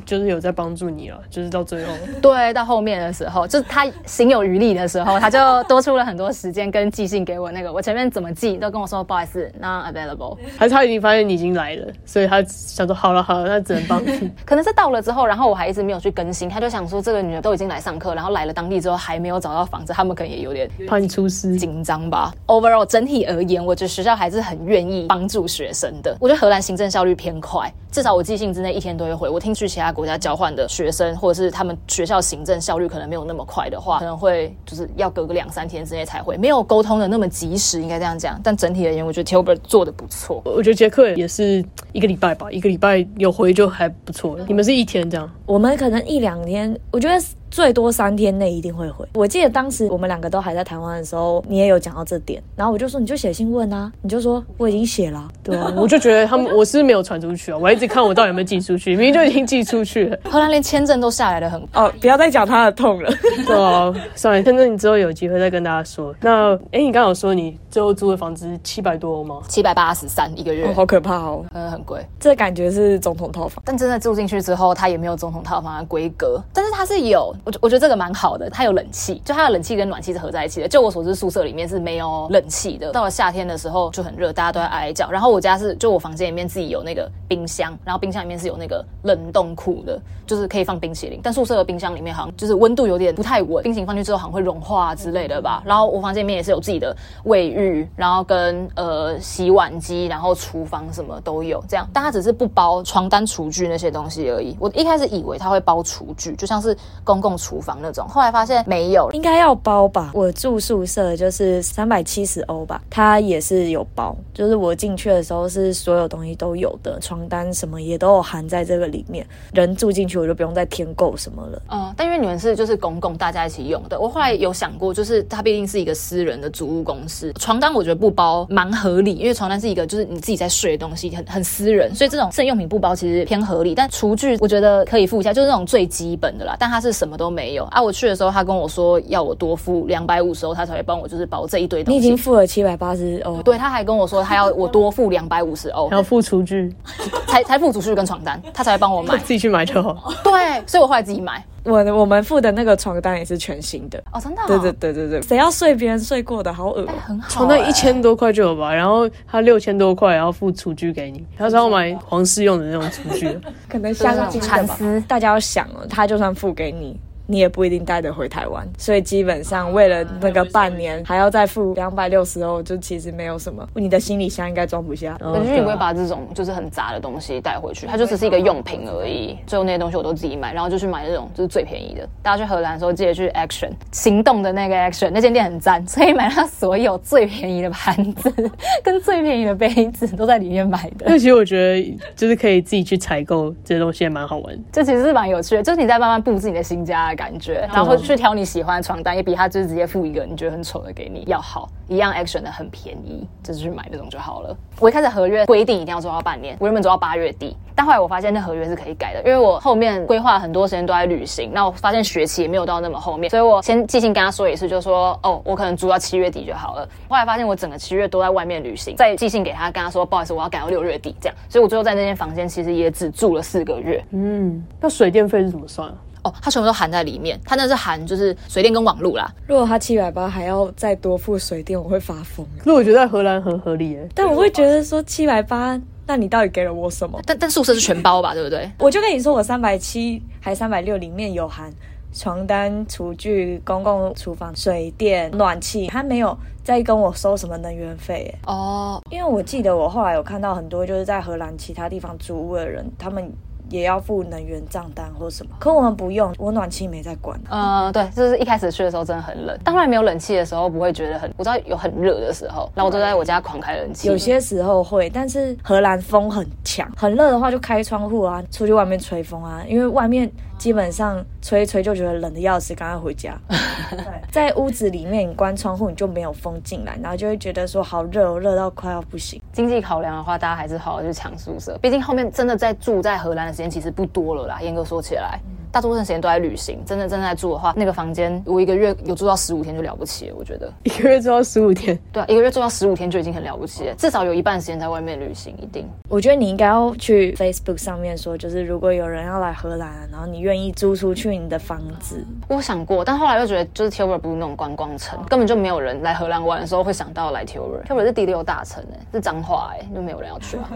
[0.00, 1.92] 就是有在帮助你了，就是到最后。
[2.20, 7.50] 对，到后面的时候，就是他心有余力的时候，他就多出了很多时间跟寄信给我。
[7.50, 10.36] 那个我前面怎么寄都跟我说不好意思，not available。
[10.56, 14.30] 还是他已经发现你已经来了，所以他想说好了好了，那只能帮你。
[14.44, 22.32] 可能是到了之后，然后我还一直没有去更新，他就想说这个女的都已经来上课，然后来了当地之后还没有找到房子，他们可能也有点怕你出事紧张吧。
[22.46, 26.16] Overall 整体而言，我觉得学校还是很愿意帮助学生的。
[26.20, 29.28] 我觉得荷兰行政效率偏快，至少我寄信之内一天都会回。
[29.28, 38.40] 我听去其他国家交换的学生，或者是他们学校行政效率可能没有那么快的话，可能会就是要隔个两三天之内才会，没有沟通的那么及时，应该这样讲。
[38.42, 40.42] 但整体而言，我觉得 Tilbert 做的不错。
[40.44, 44.44] 我觉得杰克也是一个礼拜吧，一个礼拜有回就还不错了。
[44.48, 45.30] 你们是一天这样？
[45.46, 47.22] 我们可能一两天，我觉得。
[47.52, 49.06] 最多三天内一定会回。
[49.12, 60.18] 我记得当时我们两个都还在台湾的时候，你也有讲到这点，然后我就说你就写信问啊，你就说我已经写了，对啊，我就觉得他们 我是没有传出去啊，我一直看我到底有没有寄出去， 明明就已经寄出去了。
[60.30, 63.12] 荷兰连签证都下来的很哦，不要再讲他的痛了。
[63.46, 66.14] 对啊，算了，签证你之后有机会再跟大家说。
[66.22, 69.42] 那哎，你刚刚有说你最后租的房子七百多吗？
[69.46, 72.00] 七百八十三一个月，好可怕哦，嗯，很贵。
[72.18, 78.32] 这感觉是总统套房，但真的住进去之后，它也没有总统套房的规格，但是它是有，我我觉得这个蛮好。
[78.36, 80.68] 的，它有冷气，就它的冷气跟暖气是合在一起的。
[80.68, 82.90] 就我所知，宿舍里面是没有冷气的。
[82.92, 85.10] 到了夏天的时候就很热，大家都在挨叫。
[85.10, 91.20] 然后我家是，就我房间里面自己有那个冰箱，然后冰箱里面是有那个冷冻库的，就是可以放冰淇淋。
[91.22, 95.62] 但宿舍的冰箱里面好像就是温度有点不太稳，冰淇淋放进去之后好像会融化之类的吧。
[95.66, 101.86] 然后我房间里面也是有自己的卫浴，然后跟呃洗碗机，然后厨房什么都有这样。
[101.92, 104.56] 但它只是不包床单、厨具那些东西而已。
[104.58, 108.06] 我一开始以为它会包厨具，就像是公共厨房那种。
[108.08, 110.10] 后来发现没有，应该要包吧？
[110.14, 119.26] 我住宿舍就是三百七十欧吧，它也是有包，就是我进去的时候是所有东西都有的，床单什么也都有含在这个里面。
[119.52, 121.62] 人住进去我就不用再添购什么了。
[121.70, 133.74] 嗯，但因为你们是就是公共大家一起用的，我后来有想过，就是它毕竟是一个私人的租屋公司，床单我觉得不包蛮合理，因为床单是一个就是你自己在睡的东西，很很私人，所以这种生用品不包其实偏合理。
[133.74, 136.56] 但厨具我觉得可以付一下，就是那种最基本的啦。
[136.58, 137.82] 但它是什么都没有啊！
[137.82, 138.42] 我去的时候他。
[138.42, 141.96] 跟我说要我多付两百五十欧，他才会帮我就是保这一堆东西。
[141.96, 146.74] 你已经付了七百八十欧，对，他还跟我说他要我多付两百五十欧，要付厨具，
[147.28, 150.12] 才才付厨具跟床单，他才会帮我买，自己去买就好。
[150.24, 151.40] 对，所以我后来自己买。
[151.62, 154.42] 我我们付的那个床单也是全新的哦，真的。
[154.48, 157.28] 对对对对对，谁要睡别人睡过的，好恶很好。
[157.30, 163.38] 床单一千多块就有吧，然后他六千多块然后付厨具给你，他说要买皇室用的那种厨具，
[163.70, 165.00] 可能香精蚕丝。
[165.02, 166.98] 大家要想哦，他就算付给你。
[167.32, 173.66] 你也不一定带得回台湾，所以基本上为了那个半年还要再付两百六十欧，就其实没有什么。
[173.74, 175.16] 你的行李箱应该装不下。
[175.18, 179.38] 可是你不会把这种就是很杂的东西带回去，它就只是一个用品而已。
[179.46, 182.06] 最后那些东西我都自己买，然后就去买那种就是最便宜的。
[182.20, 188.30] 大家去荷兰的时候记得去 Action 行动的那个 Action 那间店很赞，所以买它所有最便宜的盘子
[188.84, 191.06] 跟最便宜的杯子都在里面买的。
[191.06, 194.58] 那其实我觉得就是可以自己去采购这些东西，也蛮好玩。
[194.70, 197.12] 这其实是蛮有趣的，就是你在慢慢布置你的新家。
[197.14, 201.68] 感觉，然后去挑你喜欢的床单，也比他就是直接付一个你觉得很丑的给你要好。
[201.88, 204.56] 一样 action 的很便宜，就是去买那种就好了。
[204.80, 216.88] 我一开始合约规定一定要做到半年，我原本做到八月底，但后来我发现那合约是可以改的，因为我后面规划很多时间都在旅行，那我发现学期也没有到那么后面，所以我先寄信跟他说一次，就说哦，我可能租到七月底就好了。
[217.08, 224.02] 后来发现我整个七月都在外面旅行，再寄信给他跟他说不好意思，我要改到六月底这样，所以我最后在那间房间其实也只住了四个月。
[224.12, 225.94] 嗯，那水电费是怎么算啊？
[226.22, 229.32] 哦，它全部都含在里面，它那是含就是水电跟网络啦。
[229.46, 232.46] 如果它七百八还要再多付水电，我会发疯。
[232.64, 237.20] 那我觉得在荷兰很合理耶，但我会觉得说七百八，那你到底给了我什么？
[237.26, 238.70] 但但宿舍是全包吧，对不对？
[238.78, 241.68] 我就跟你说，我三百七还三百六里面有含
[242.12, 248.32] 床单、厨具、公共厨房、水电、暖气，他没有再跟我收什么能源费。
[248.46, 253.32] 哦，因为我记得我后来有看到很多就是在荷兰其他地方租屋的人，他们。
[253.72, 257.40] 也要付能源账单或什么，可我们不用，我暖气没在管。
[257.48, 264.08] 呃，对，就是一开始去的时候真的很冷，当然没有冷气的时候不会觉得很，我知道有很热的时候，然后我都在我家狂开冷气。
[264.08, 270.30] 有些时候会，但是荷兰风很强，很热的话就开窗户啊，出去外面吹风啊，因为外面。
[270.62, 273.36] 基本上吹一吹就觉得冷的要死，赶快回家。
[274.30, 279.42] 在屋子里面，你关窗户你就没有风进来，然后就会觉得说好热哦，热到快要不行。
[279.52, 284.60] 经济考量的话，大家还是好好去抢宿舍，毕竟后面真的在住在荷兰的时间其实不多了啦。
[284.62, 285.40] 严格说起来。
[285.72, 295.88] 大多数时间都在旅行，真的正在住的话，那个房间我一个月有住到十五天就了不起了，我觉得一个月住到十五天，对啊，一个月住到十五天就已经很了不起了，至少有一半时间在外面旅行，一定。
[296.08, 302.22] 我觉得你应该要去 Facebook 上面说，就是如果有人要来荷兰，然后你愿意租出去你的房子。
[302.48, 307.84] 我想过，但后来又觉得，就是 Tilburg 不是那种观光城，根本就没有人来荷兰玩的时候会想到来 Tilburg。
[307.88, 310.68] Tilburg 是第六大城哎，是脏话哎，就没有人要去啊，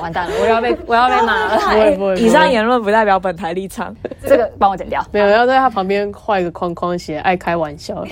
[0.00, 1.58] 完蛋了，我要被我要被骂了。
[1.68, 3.94] 不会不会，以上言论不代表本台立场，
[4.26, 5.04] 这个帮我剪掉。
[5.12, 8.02] 没有，要在他旁边画一个框框，写“爱开玩笑”。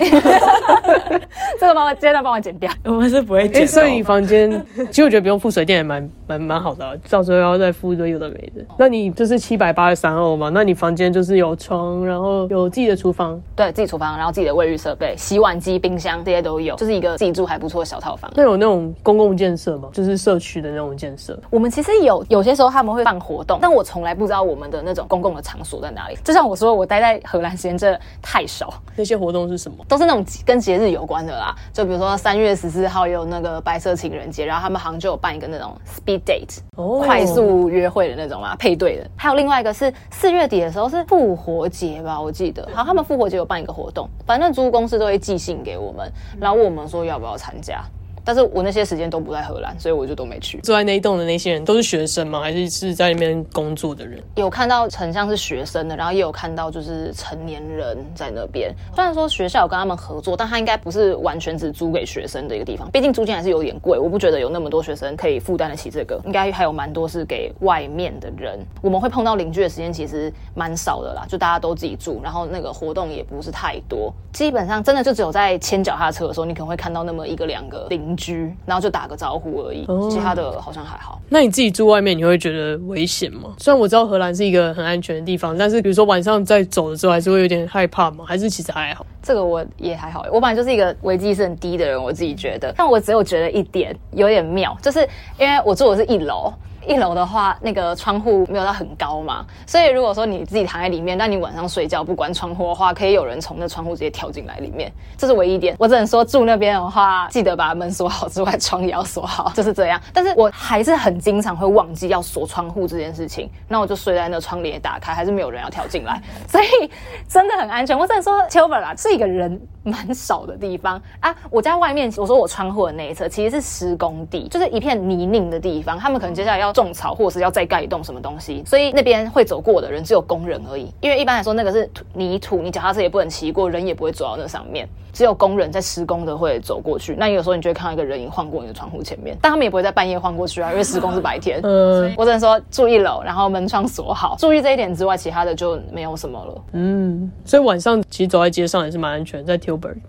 [1.59, 2.71] 这个帮我，接着帮我剪掉。
[2.83, 3.67] 我们是不会剪。
[3.67, 4.51] 所以你房间，
[4.91, 8.63] 其实我觉得不用付水电也蛮蛮蛮好的，到时候要再付一堆有的没的。
[8.77, 10.49] 那你就是七百八十三欧嘛？
[10.53, 18.31] 那你房间就是有床，然后有自己的厨房，对自己厨房，然后自己的卫浴设备、洗碗机、冰箱这些都有，就是一个自己住还不错的小套房。
[18.35, 19.89] 那有那种公共建设吗？
[19.93, 21.37] 就是社区的那种建设？
[21.49, 26.16] 我们其实有，有些时候他们会办活动，但我从来不知道我们的那种公共的场所在哪里。
[26.23, 26.97] 就像我说，我待。
[26.97, 29.77] 在荷兰时间真的太少，那些活动是什么？
[29.87, 31.55] 都是那种跟节日有关的啦。
[31.71, 36.57] 就比如说三月十四号有那个白色情人节，然后他们好像就有办一个那种 speed date，
[37.05, 39.07] 快速约会的那种嘛，配对的。
[39.15, 47.83] 还有另外一个是四月底的时候是复活节吧，我记得，好，他们复活节有办一个活动，反正租屋公司都会寄信给我们，然后问我们说要不要参加。
[48.27, 50.57] 但是我那些时间都不在荷兰，所以我就都没去。
[50.59, 52.41] 住在那一栋的那些人都是学生吗？
[52.41, 54.21] 还是是在那边工作的人？
[54.35, 58.75] 有看到很像是学生的，然后也有看到就是成年人在那边。
[58.93, 62.91] 虽然说学校有跟他们合作，但他应该不是完全只租给学生的一个地方。
[62.91, 66.19] 毕竟租金还是有点贵，我不觉得有那么多学生可以负担得起这个。
[66.25, 68.59] 应该还有蛮多是给外面的人。
[68.81, 74.13] 我们会碰到邻居的时间其实蛮少的啦，就大家都自己住，然后那个活动也不是太多。
[74.33, 78.16] 基本上真的就只有在牵脚踏车的时候，你可能会看到那么一个两个邻。
[78.17, 81.21] 居，然后就打个招呼而已，其他的好像还好。
[81.29, 83.53] 那你自己住外面，你会觉得危险吗？
[83.59, 88.25] 虽然我知道荷兰是一个很安全的地方，但是比如说晚上在走的时候，还是会有点害怕吗？
[88.27, 89.05] 还是其实还好？
[89.21, 92.73] 这个我也还好，我本来就是一个危机是很低的人，我自己觉得。
[92.75, 94.99] 但我只有觉得一点有点妙，就是
[95.39, 96.51] 因为我住的是一楼。
[96.87, 105.75] 一楼的话，那个窗户没有到很高嘛，所以如果说你自己躺在里面，那你晚上睡觉不关窗户的话，可以有人从那窗户直接跳进来里面，这是唯一点。
[105.77, 110.01] 我只能说住那边的话，记得把门锁好之外，窗也要锁好，就是这样。
[110.13, 116.89] 但是我还是很经常会忘记要锁窗户这件事情，那我就睡在那窗帘打开，还是没有人要跳进来，所以
[117.27, 117.97] 真的很安全。
[117.97, 121.35] 我只能说 t i l b e r 啊，是一个人蛮少的地方 啊。
[121.49, 126.73] 我家外面，我说我窗户的那一侧其实是施工地，就是一片泥泞的地方，他们可能接下来要。
[126.77, 130.93] 种草，或者是要再盖一栋什么东西，所以那边会走过的人只有工人而已。
[131.01, 134.87] 因为一般来说，那个是泥土，你脚踏车也不能骑过，人也不会走到那上面。
[135.13, 137.15] 只有工人在施工的会走过去。
[137.15, 141.59] 那有时候你就会看到一个人影晃过你的窗户前面，但他们也不会在半夜晃过去啊，因为施工是白天。
[141.65, 146.61] 嗯，我只能说住一楼，然后门窗锁好，注意这一点之外，其他的就没有什么了。
[146.73, 149.57] 嗯，所以晚上其实走在街上也是蛮安全，在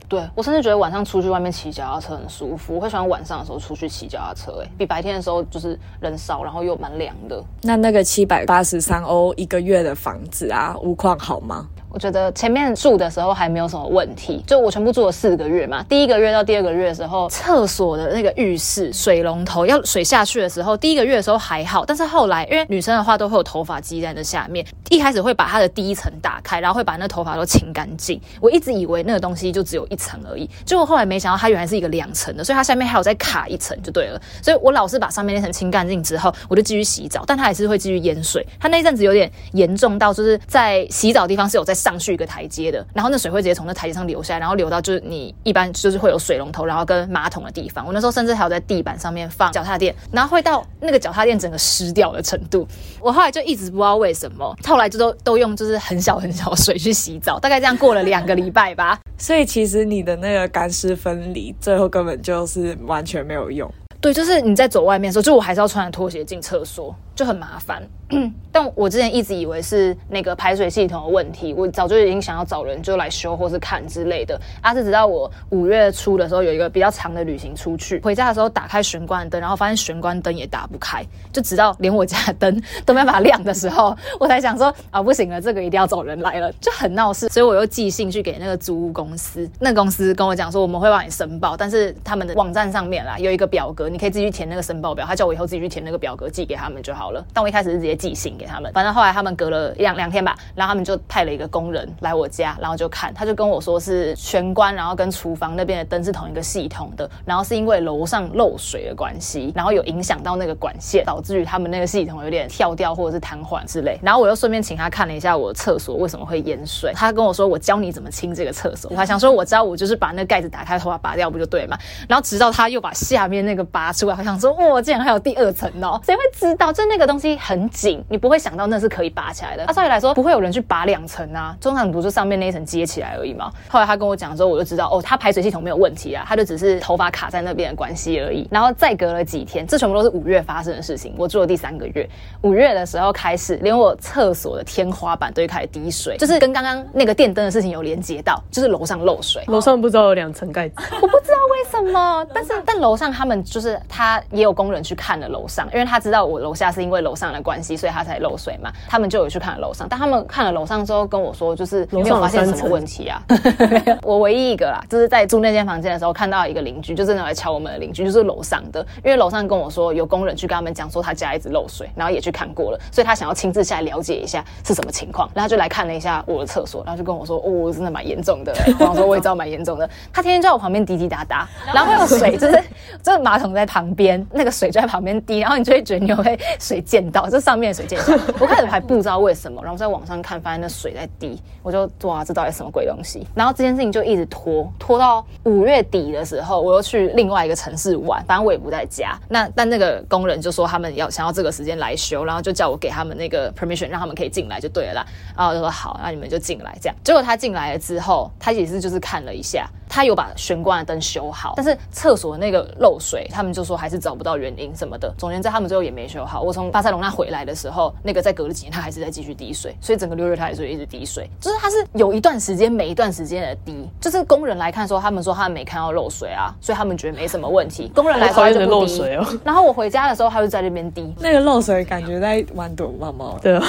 [0.09, 7.43] 对我甚至觉得晚上出去外面骑脚踏车很舒服，我会喜欢晚上的时候出去骑脚踏车，哎，比白天的时候就是人少，然后又蛮凉的。
[7.63, 11.67] 那那个七百八十三欧一个月的房子啊，屋况好吗？
[11.91, 15.83] 我觉得前面住的时候还没有什么问题，就我全部住了四个月嘛。
[15.89, 28.21] 第一个月到第二个月的时候，厕所的那个浴室水龙头要水下去的时候，第一个月的时候还好，但是后来因为女生的话都会有头发积在那下面，一开始会把它的第一层打开，然后会把那头发都清干净。
[28.39, 34.21] 我一直以为那个东西就就只有一层而已，结果后来没想到它原来是一个两层的，所以它下面还有再卡一层就对了。
[34.41, 38.47] 所以我老是把上面那层清干净之后，我就继续洗澡，但它还是会继续淹水。
[38.61, 41.75] 它那一阵子有点严重到就是在洗澡的地方是有在。
[41.79, 47.87] 上去一个台阶的，然后那水会直接从那台阶上流下来，然后流到就是你一般就是会有水龙头，然后跟马桶的地方。
[47.87, 52.69] 我那时候甚至还有在地板上面放脚踏垫，然后会到那个脚踏垫整个湿掉的程度。
[53.01, 58.99] 我后来就一直不知道为什么，后来就都都用就是很小很小的水去洗澡，大概这样过了两个礼拜吧。
[59.17, 63.71] 所以以其实你的那个干湿分离，最后根本就是完全没有用。
[64.01, 67.83] 对，就是你在走外面的时候，就我还是要穿着拖鞋进厕所，就很麻烦。
[68.51, 74.41] 但我之前一直以为是那个排水系统的问题，我早就已经想要找人就来修或是看之类的。
[74.63, 87.29] 啊，是直到我五月初的时候有一个比较长的旅行出去，回家的时候打开玄关灯，然后发现玄关灯也打不开，就直到连我家灯都没办法亮的时候，我才想说啊，不行了，这个一定要找人来了，就很闹事。
[87.29, 97.08] 所以我又寄信去给那个租屋公司，那公司跟我讲说我们会帮你申报，但是他们的网站上面啦有一个表格，你可以自己去填那个申报表，他叫我以后自己去填那个表格寄给他们就好。
[97.09, 97.25] 好了。
[97.33, 113.99] 但我一开始是直接寄信给他们，反正后来他们隔了一两两天吧，然后他们就派了一个工人来我家，然后就看，他就跟我说是玄关，然后跟厨房那边的灯是同一个系统的，然后是因为楼上漏水的关系，然后有影响到那个管线，导致于他们那个系统有点跳掉或者是瘫痪之类。
[114.03, 121.79] 然后我又顺便请他看了一下我厕所为什么会淹水，他跟我说我教你怎么清这个厕所，我还想说我知道我就是把那个盖子打开，头发拔掉不就对嘛？
[122.07, 126.73] 然后直到他又把下面那个拔出来，我想说哇，竟然还有第二层哦，谁会知道？
[126.73, 129.65] 就那个东西很紧，你不会想到那是可以拔起来的。
[129.67, 133.51] 那照理来说不会有人去拔两层啊，通常不是上面那一层接起来而已嘛。
[133.69, 138.47] 后来他跟我讲之后，我就知道哦，他排水系统没有问题啊，他就只是头发卡在那边的关系而已。
[138.51, 141.15] 然后再隔了几天，这全部都是五月发生的事情。
[141.17, 142.09] 我住了第三个月，
[142.43, 149.43] 五月的时候开始，连我厕所的天花板都会开始滴水，就是跟刚刚那个电灯的事情有连接到，就是楼上漏水。
[149.47, 158.71] 楼上不知道有两层盖子， 我不知道为什么，但是但楼上他们就是他也有工人去看了楼上，因为他知道我楼下是因为楼上的关系，所以他才漏水嘛。
[158.89, 163.23] 他们就有去看了楼上，但他们看了楼上之后跟我说，就是没有发现什么问题啊。
[164.03, 178.53] 我唯一一个啦，就是在住那间房间的时候看到一个邻居，就真的来敲我们的邻居，就是楼上的，因为楼上跟我说有工人去跟他们讲说他家一直漏水，然后也去看过了，所以他想要亲自下来了解一下是什么情况，然后就来看了一下我的厕所，然后就跟我说哦，真的蛮严重的。
[178.79, 182.63] 然后说我也知道蛮严重的，他天天在我旁边滴滴答答，然后会有水，就是
[183.03, 188.13] 就是马桶在旁边，那个水就在旁边滴，然后你就会觉得你会水溅到，这上面的水溅到。
[188.39, 193.27] 我开始还不知道为什么，然后在网上看，发现那水在滴，我就哇，这到底什么鬼东西？
[193.35, 199.19] 然后这件事情就一直拖拖到五月底的时候，我又去另外一个城市玩，反正我也不在家。
[199.29, 205.07] 那但那个工人就说他们要想要这个时间来修，然后就叫我给他们那个 permission，让他们可以进来就对了啦。
[205.35, 206.97] 然后我就说好，那你们就进来这样。
[207.03, 215.13] 结果他进来了之后，他也是就是看了一下，他有把玄关的灯修好，但是厕所那个漏水，他们就说还是找不到原因什么的。
[215.17, 216.43] 总言之，他们最后也没修好。
[216.43, 227.93] 我从巴塞隆那回来的时候，那个再隔了几年，他还是在继续滴水，所以整个六月他也是一直滴水，就是他是有一段时间每一段时间的滴，就是工人来看说，他们说他们没看到漏水啊，所以他们觉得没什么问题。
[227.95, 229.25] 工人来说他就不滴漏水哦。
[229.45, 231.15] 然后我回家的时候，他就在那边滴。
[231.21, 233.39] 那个漏水感觉在玩躲猫猫。
[233.41, 233.63] 对啊，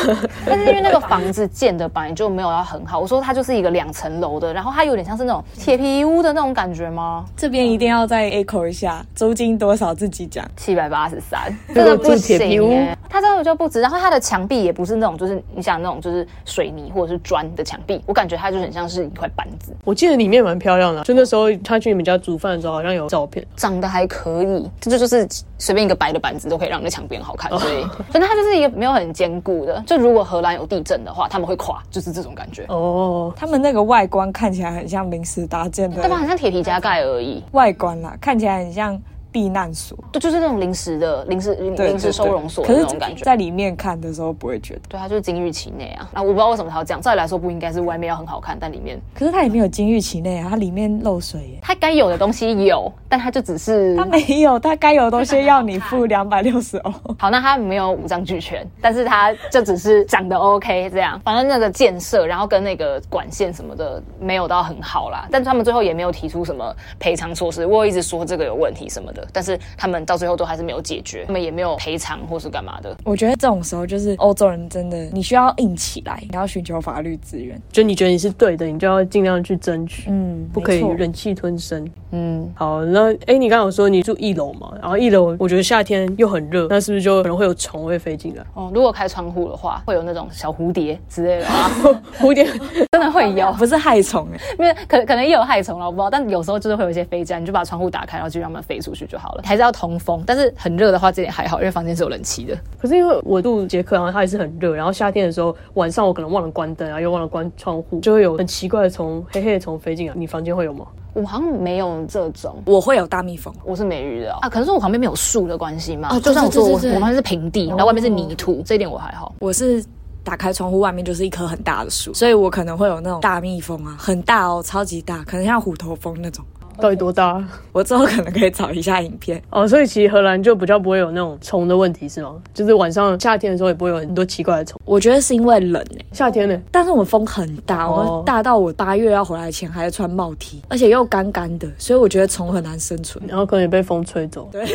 [0.43, 7.23] 但是因为那个房子建的本来就没有要很好，我说它就是一个两层楼的，然后它有点像是那种铁皮屋的那种感觉吗？
[7.37, 10.43] 这边一定要再 echo 一下，租金多少自己讲。
[10.57, 12.78] 七百八十三，这个不行、欸。
[13.09, 19.75] 它真的就不值，然后它的墙壁也不是那种，就是你想那种就是水泥或者是砖的墙壁，我感觉它就很像是一块板子。
[19.83, 25.27] 我记得里面蛮漂亮的，就那时候他去你们家煮饭的时候，好像有照片，长得还可以，这就就是
[25.57, 29.83] 随便一个白的板子都可以让那墙壁很好看，所以反正它就是一个没有很坚固的。
[29.87, 32.65] 就如果荷兰有地震的话，他们会垮，就是这种感觉。
[32.69, 36.17] 哦，他们那个外观看起来很像临时搭建的，对吧？
[36.17, 37.43] 很像铁皮加盖而已。
[37.51, 38.99] 外观啦，看起来很像。
[39.31, 43.23] 避难所，对，就是那种临时的、临时临时收容所的那种感觉。
[43.23, 46.09] 在里面看的时候不会觉得，对，它就是金玉其内啊。
[46.13, 47.01] 那我不知道为什么它要这样。
[47.01, 51.59] 照理来说不应该是外面要很好看，但里面，可是它也没有金玉其内啊，它里面漏水耶。
[51.61, 56.93] 它该有的东西有，但它就只是它没有，它该有的东西 要你付两百六十欧。
[57.17, 61.19] 好，那它没有五脏俱全，但是它就只是 长得 OK 这样。
[61.23, 65.27] 反正那个建设，然后跟那个管线什么的没有到很好啦。
[65.31, 67.65] 但他们最后也没有提出什么赔偿措施。
[67.65, 69.99] 我一直说这个有问题什么的，但是他们。
[70.05, 72.97] 到最后都还是没有解决，他们也没有赔偿或是干嘛的。
[73.03, 77.61] 我觉得这种时候就是欧洲人真的，你需要硬起来，你要寻求法律资源。
[77.71, 81.87] 就你觉得你是对的，你就要尽量去争取，嗯，不可以忍气吞声。
[82.11, 84.73] 嗯，好，那哎，你刚刚有说你住一楼嘛？
[84.81, 88.43] 然后一楼我觉得夏天又很热，那是不是就可能会有虫会飞进来？
[88.55, 91.69] 哦，如果开窗户的话，会有那种小蝴蝶之类的啊。
[92.17, 92.45] 蝴蝶
[92.91, 96.09] 真的会有，不是害虫哎，因为可可能也有害虫了，我不知道。
[96.09, 99.41] 但有时候就是会有一些飞进来，你就把窗户打开，然后就让它们飞出去就好了。
[99.43, 102.57] 还是要通风，但是很热的话，这点还好，因为房间是有冷气的。
[102.79, 110.13] 可是因为我住捷克，然后它也是很热，然后夏天的时候晚上我可能忘了关灯啊，又忘了关窗户，就会有很奇怪的虫，黑黑的虫飞进来。
[110.15, 110.85] 你房间会有吗？
[111.13, 114.47] 我好像没有这种，我会有大蜜蜂，我是没遇到啊。
[114.47, 116.09] 可能是我旁边没有树的关系嘛。
[116.11, 119.33] 哦，就算我说我对对对我旁边是平地，然后外面是泥土，这一点我还好。
[119.39, 119.83] 我是
[120.23, 126.45] 打开窗户，外面就是一棵很大的树，所以我可能会有那种大蜜蜂啊，很大哦，超级大，可能像虎头蜂那种。
[126.79, 127.43] 到底多大？
[127.71, 129.41] 我之后可能可以找一下影片。
[129.49, 132.35] 哦，所以其实荷兰就比较不会有那种虫的问题，是吗？
[132.53, 134.79] 就是晚上夏天的时候也不会有很多奇怪的虫。
[134.85, 136.59] 我觉得是因为冷诶、夏天呢？
[136.71, 143.23] 但是我们风很大，我哦们大到我八月要回来前还要穿帽 T，而且又干干的，所以我觉得虫很难生存。
[143.27, 144.65] 然后可能也被风吹走，对，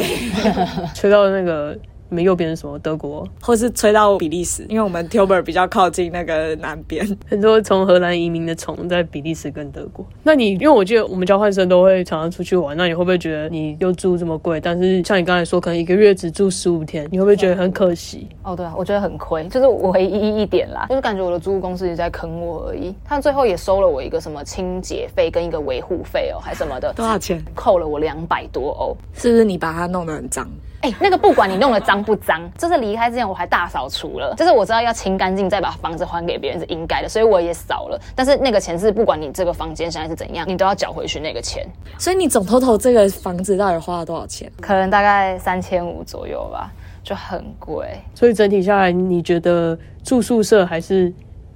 [0.95, 1.77] 吹到那个
[2.15, 2.79] 你们右边是什么？
[2.79, 7.05] 德国，或是吹到比利时，因为我们 tiber 比较靠近那个南边。
[7.29, 10.07] 很多从荷兰移民的虫在比利时跟德国。
[10.23, 18.29] 那你因为我记得我们交换生都会常常出去玩，那你会不会觉得你又住这么贵，但是像你刚才说，可能一个月只住十五天，你会不会觉得很可惜？
[18.45, 22.95] 哦，对啊，我觉得很亏，就是唯一一点啦，就是感觉我的租屋公司也在坑我而已。
[23.05, 27.45] 他最后也收了我一个什么清洁费跟一个维护费哦，还什么的，多少钱？
[27.57, 28.97] 扣了我两百多欧。
[29.15, 30.49] 是不是你把它弄得很脏？
[30.85, 37.99] 哎、那个不管你弄得脏不脏，就是离开之前我还大扫除了，就是我知道要清干净再把房子还给别人是应该的，所以我也扫了。
[38.14, 41.66] 但是那个钱是不管你这个房间现在是怎样，你都要缴回去那个钱，
[41.99, 44.53] 所以你总 total 这个房子到底花了多少钱？
[44.61, 46.70] 可能大概三千五左右吧，
[47.03, 47.89] 就很贵。
[48.14, 51.11] 所以整体下来，你觉得住宿舍还是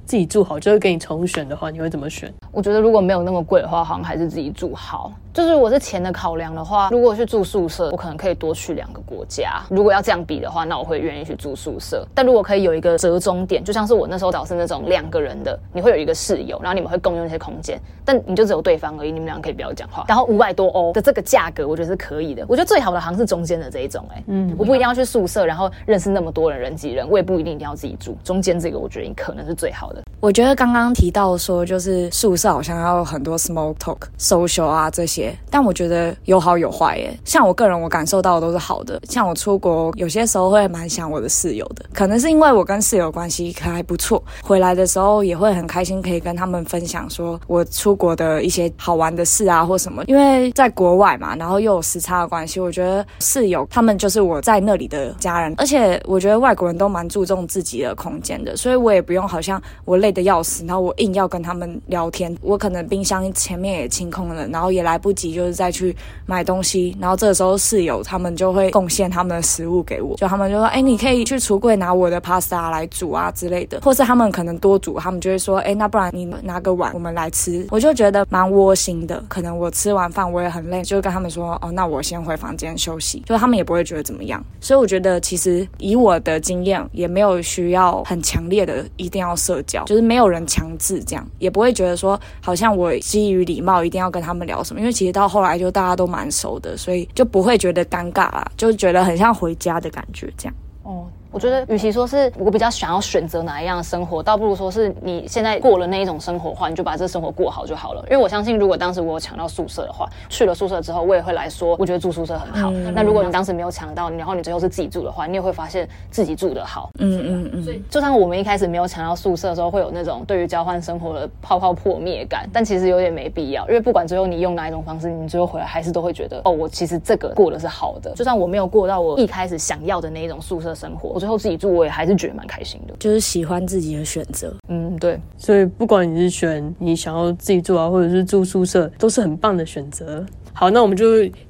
[0.09, 0.59] 自己住好？
[0.59, 2.33] 就是给你重选的话，你会怎么选？
[2.51, 5.13] 我觉得如果没有那么贵的话，好像还是自己住好。
[5.35, 9.63] 就是我是钱的考量的话，如果去住宿舍，我可能可以多去两个国家。
[9.69, 12.05] 如果要这样比的话，那我会愿意去住宿舍。
[12.15, 20.07] 但如果可以有一个折中点，就像是我那时候找是那种两个人的，你会有一个室友，然后你们会共用一些空间，但你就只有对方而已，你们俩可以不要讲话。
[20.09, 22.45] 然后五百多欧的这个价格，我觉得是可以的。
[22.49, 28.17] 我觉得最好的好像是中间的这一种、哎，嗯，我不一定要去宿舍，然后认识那么多人人挤人，我也不一定一定要自己住。
[28.25, 29.98] 中间这个我觉得可能是最好的。
[30.21, 37.17] 我觉得刚刚提到说，就是宿舍好像要很多 small talk、social 啊这些，但我觉得有好有坏耶。
[37.25, 39.01] 像我个人，我感受到的都是好的。
[39.09, 50.03] 像我出国，有些时候会蛮想我的室友的，可能是因为我跟室友关系还不错，回来的时候也会很开心，可以跟他们分享说我出国的一些好玩的事啊或什么。
[50.07, 79.25] 因为在国外嘛，然后又有时差的关系，我觉得室友他们就是我在那里的家人，而且我觉得外国人都蛮注重自己的空间的，所以我也不用好像我累得要死，然后我硬要跟他们聊天，我可能冰箱前面也清空了，然后也来不及就是再去买东西，然后这时候室友他们就会贡献他们的食物给我，就他们就说，哎，你可以去橱柜拿我的 pasta 来煮啊之类的，或是他们可能多煮，他们就会说，哎，那不然你拿个碗我们来吃，我就觉得蛮窝心的。
[79.27, 84.45] 可能我吃完饭我也很累，就跟他们说，哦，那我先回房间休息，就他们也不会觉得怎么样。
[84.61, 100.55] 所以我觉得其实以我的经验，也没有需要很强烈的一定要社交，就是没有人强制这样，也不会觉得说好像我基于礼貌一定要跟他们聊什么，因为其实到后来就大家都蛮熟的，所以就不会觉得尴尬啦，就觉得很像回家的感觉这样。
[100.83, 108.03] 哦，我觉得，与其说是我比较想要选择哪一样的生活，倒不如说是你现在过了那一种生活的话，你就把这生活过好就好了。
[108.05, 112.71] 因为我相信，如果当时我有抢到宿舍的话，去了宿舍之后，我也会来说，我觉得住宿舍很好。
[112.95, 116.91] 那如果你当时没有抢到，然后你最后是自己住的话，你也会发现自己住的好。
[116.99, 128.13] 嗯嗯嗯，所以就算我们一开始没有抢到宿舍的时候，会有那种对于交换生活的泡泡破灭感，但其实有点没必要，因为不管最后你用哪一种方式，你最后回来还是都会觉得，哦，我其实这个过的是好的。
[128.15, 132.95] 就算我没有过到我一开始想要的那一种宿舍生活，我最后自己住，我也还是觉得蛮开心的。
[133.01, 134.55] 就是喜欢自己的选择。
[134.69, 135.21] 嗯，对。
[135.37, 140.25] 所以不管你是选你想要自己住啊，或者是住宿舍，都是很棒的选择。
[140.53, 141.05] 好，那我们就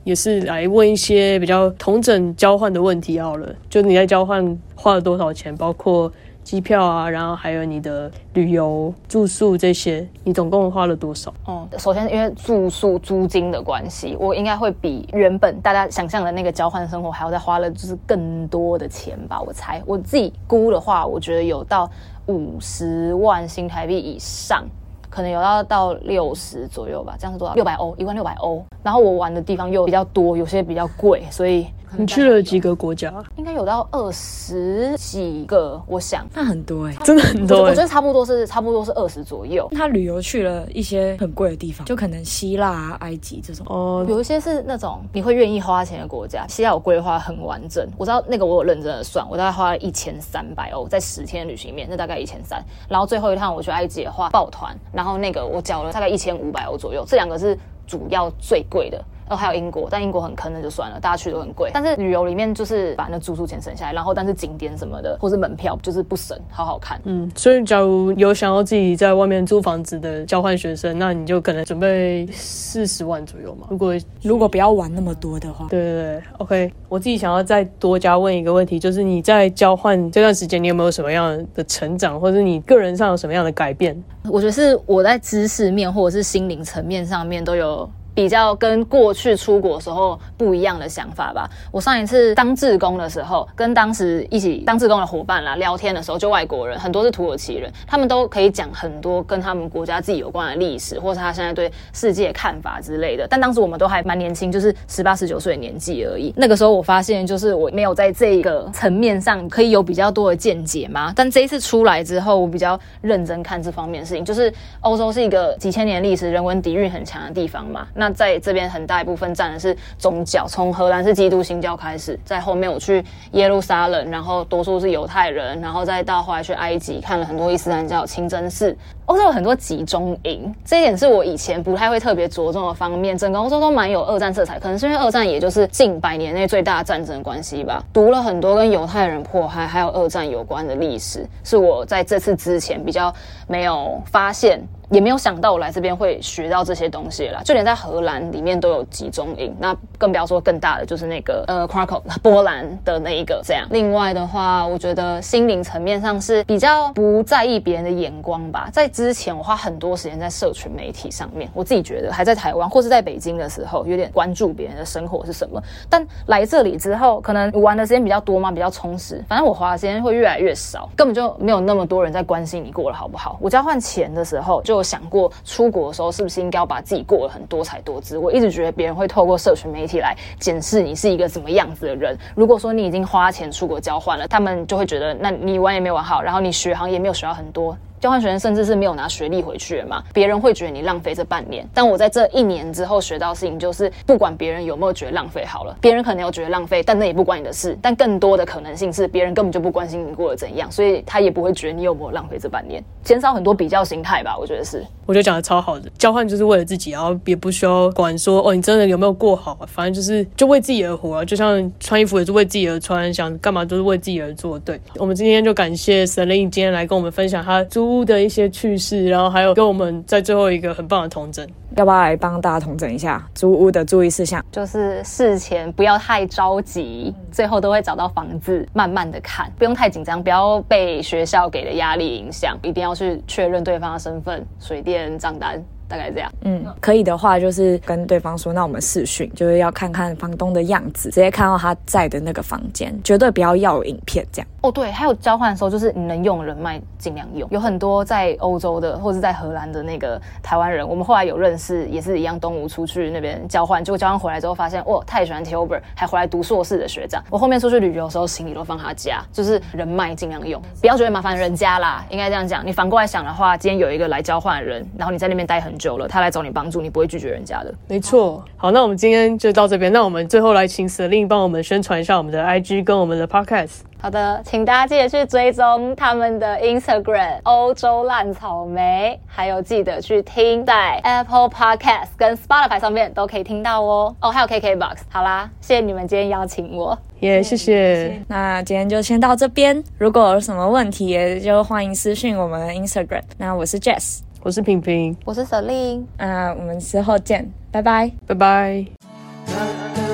[0.05, 3.55] 也是来问一些比较同整交换的问题好了。
[3.69, 6.11] 就你在交换花了多少钱，包括
[6.49, 11.31] 机票啊，然后还有你的旅游、住宿这些，你总共花了多少？
[11.45, 19.39] 哦、首先因为住宿租金的关系，我应该会比原本大家想象的那个交换生活还要再花了就是更多的钱吧。
[19.43, 21.87] 我猜我自己估的话，我觉得有到
[22.25, 24.65] 五十万新台币以上。
[25.11, 27.55] 可能有到到六十左右吧，这样是多少？
[27.55, 28.63] 六百欧，一万六百欧。
[28.83, 31.67] 然后我玩的地方又比较多，有些比较贵，所以
[31.97, 33.13] 你去了几个国家？
[33.37, 36.27] 应该有到二十几个，我想。
[36.35, 37.77] 那很多哎、真的很多、欸我觉。
[37.77, 39.69] 得差不多是差不多是二十左右。
[39.73, 43.67] 他旅游去了一些很贵的地方，就可能希腊、啊、埃及这种。
[43.69, 52.63] 哦，有一些是那种你会愿意花钱的国家，希腊我规划很完整，我知道那个我有认真的算，我大概花了一千三百欧在十天旅行里面，那大概一千三。
[52.89, 59.03] 然后最后一趟我去埃及的话，抱团，然后那个我缴了大概一千五百欧左右，这两个是主要最贵的。
[59.29, 61.71] 然后还有英国，但英国很坑，那就算了，大家去都很贵。
[61.73, 67.01] 但是旅游里面就是把那住宿钱省下来，然后但是景点什么的或是门票就是不省，好好看。
[67.05, 73.67] 嗯，所以假如有想要自己在外面租房子的交换学生，那你就可能准备四十万左右嘛。
[73.71, 84.03] 如果如果不要玩那么多的话，对对对，OK，我自己想要再多加问一个问题，就是你在交换这段时间，你有没有什么样的成长，或者你个人上有什么样的改变？
[84.25, 87.89] 我觉得是我在知识面或者是心灵层面上面都有
[88.19, 91.49] 比较跟过去出国时候不一样的想法吧。
[91.71, 103.25] 我上一次当志工的时候，跟当时一起当志工的伙伴啦聊天的时候，就外国人很多是土耳其人，他们都可以讲很多跟他们国家自己有关的历史，或是他现在对世界看法之类的。
[103.31, 106.35] 但当时我们都还蛮年轻，就是十八十九岁的年纪而已。
[106.37, 111.13] 那个时候我发现，就是我没有在这个层面上可以有比较多的见解嘛。
[111.15, 117.87] 但这一次出来之后，我比较认真看这方面的事情，就是欧洲是一个几千年历史、人文底蕴很强的地方嘛。
[117.95, 128.77] 那在这边很大一部分占的是宗教，从荷兰是基督新教开始，在后面我去耶路撒冷，然后多数是犹太人，然后再到后来去埃及看了很多伊斯兰教清真寺。
[129.09, 133.17] 欧洲有很多集中营，这一点是我以前不太会特别着重的方面。
[133.17, 137.83] 整个欧洲都蛮有二战色彩，可能是因为二战也就是近百年内最大的战争关系吧。
[137.91, 143.13] 读了很多跟犹太人迫害还有二战有关的历史，是我在这次之前比较
[143.47, 144.61] 没有发现。
[144.91, 153.67] 也没有想到我来这边会学到这些东西啦，就连在荷兰里面都有集中营，那更不要说更大的，就是那个呃 Krakow 波兰的那一个这样。
[153.71, 158.71] 另外的话，我觉得心灵层面上是比较不在意别人的眼光吧。
[158.73, 165.63] 在之前，我花很多时间在社群媒体上面，我自己觉得还在台湾或是在北京的时候，有点关注别人的生活是什么。
[165.91, 173.39] 但来这里之后，可能玩的时间比较多嘛，比较充实，反正我花的时间会越来越少，根本就没有那么多人在关心你过得好不好。
[173.41, 174.79] 我交换钱的时候就。
[174.79, 178.17] 有想过出国的时候是不是应该要把自己过得很多彩多姿？
[178.17, 182.17] 我一直觉得别人会透过社群媒体来检视你是一个怎么样子的人。
[182.37, 187.77] 如果说你已经花钱出国交换了，他们就会觉得那你玩也没玩好，然后你学行也没有学到很多。
[188.01, 190.03] 交换学生甚至是没有拿学历回去的嘛？
[190.13, 191.67] 别人会觉得你浪费这半年。
[191.75, 197.77] 但我在这一年之后学到事情就是，不管别人有没有觉得浪费好了，别人可能有觉得浪费，但那也不关你的事。
[197.83, 204.37] 但更多的可能性是，别人根本就不关心你过得怎样，所以他也不会觉得你有没有浪费这半年，减少很多比较心态吧。
[204.39, 205.91] 我觉得是，我觉得讲的超好的。
[205.99, 211.17] 交换就是为了自己，然后也不需要管说哦，你真的有没有过好，反正就是就为自己而活。
[211.17, 214.59] 啊就像穿衣服也是为自己而穿，想干嘛都是为自己而做。
[214.59, 218.79] 对我们今天就感谢 Selin 今天来跟我们分享他租屋的一些趣。
[218.79, 221.45] 事，然后还有跟我们在最后一个很棒的同整，
[221.77, 224.45] 要不要来帮大家统整一下租屋的注意事项？
[224.53, 235.61] 就是事前不要太着急，最后都会找到房子，慢慢的看，不用太紧张，不要被学校给的压力影响，一定要去确认对方的身份、水电账单。
[235.89, 244.49] 大概这样，嗯，可以的话就是跟对方说，那我们试训，就是要看看房东的样子，直接看到他在的那个房间，绝对不要要影片这样。
[244.61, 247.49] 哦，对，还有交换的时候，就是你能用人脉尽量用。
[247.51, 257.23] 有很多在欧洲的或者在荷兰的那个台湾人，我们后来有认识，也是一样东吴出去那边交换，结果交换回来之后发现，哇，太喜欢 Tilber，还回来读硕士的学长。
[257.31, 262.67] 我后面出去旅游的时候，行李都放他家，就是人脉尽量用，不要觉得麻烦人家啦，应该这样讲。
[262.67, 267.73] 你反过来想的话，今天有一个来交换的人，然后你在那边待很久了，他来找你帮助，你不会拒绝人家的。
[267.87, 268.45] 没错。
[268.57, 269.93] 好，那我们今天就到这边。
[269.93, 273.83] 那我们最后来请 Selin 帮我们宣传一下我们的 IG 跟我们的 Podcast。
[274.01, 284.15] 好的，请大家记得去追踪他们的 Instagram 欧洲烂草莓，还有记得去听在 Apple Podcast 跟 Spotify 上面都可以听到哦。
[284.21, 284.99] 哦，还有 KKBox。
[285.09, 288.23] 好啦，谢谢你们今天邀请我，耶，谢谢。
[288.29, 293.23] 那今天就先到这边，如果有什么问题，也就欢迎私信我们 Instagram。
[293.37, 300.08] 那我是 Jess，我是平平，我是小丽，啊，我们之后见，拜拜，拜拜。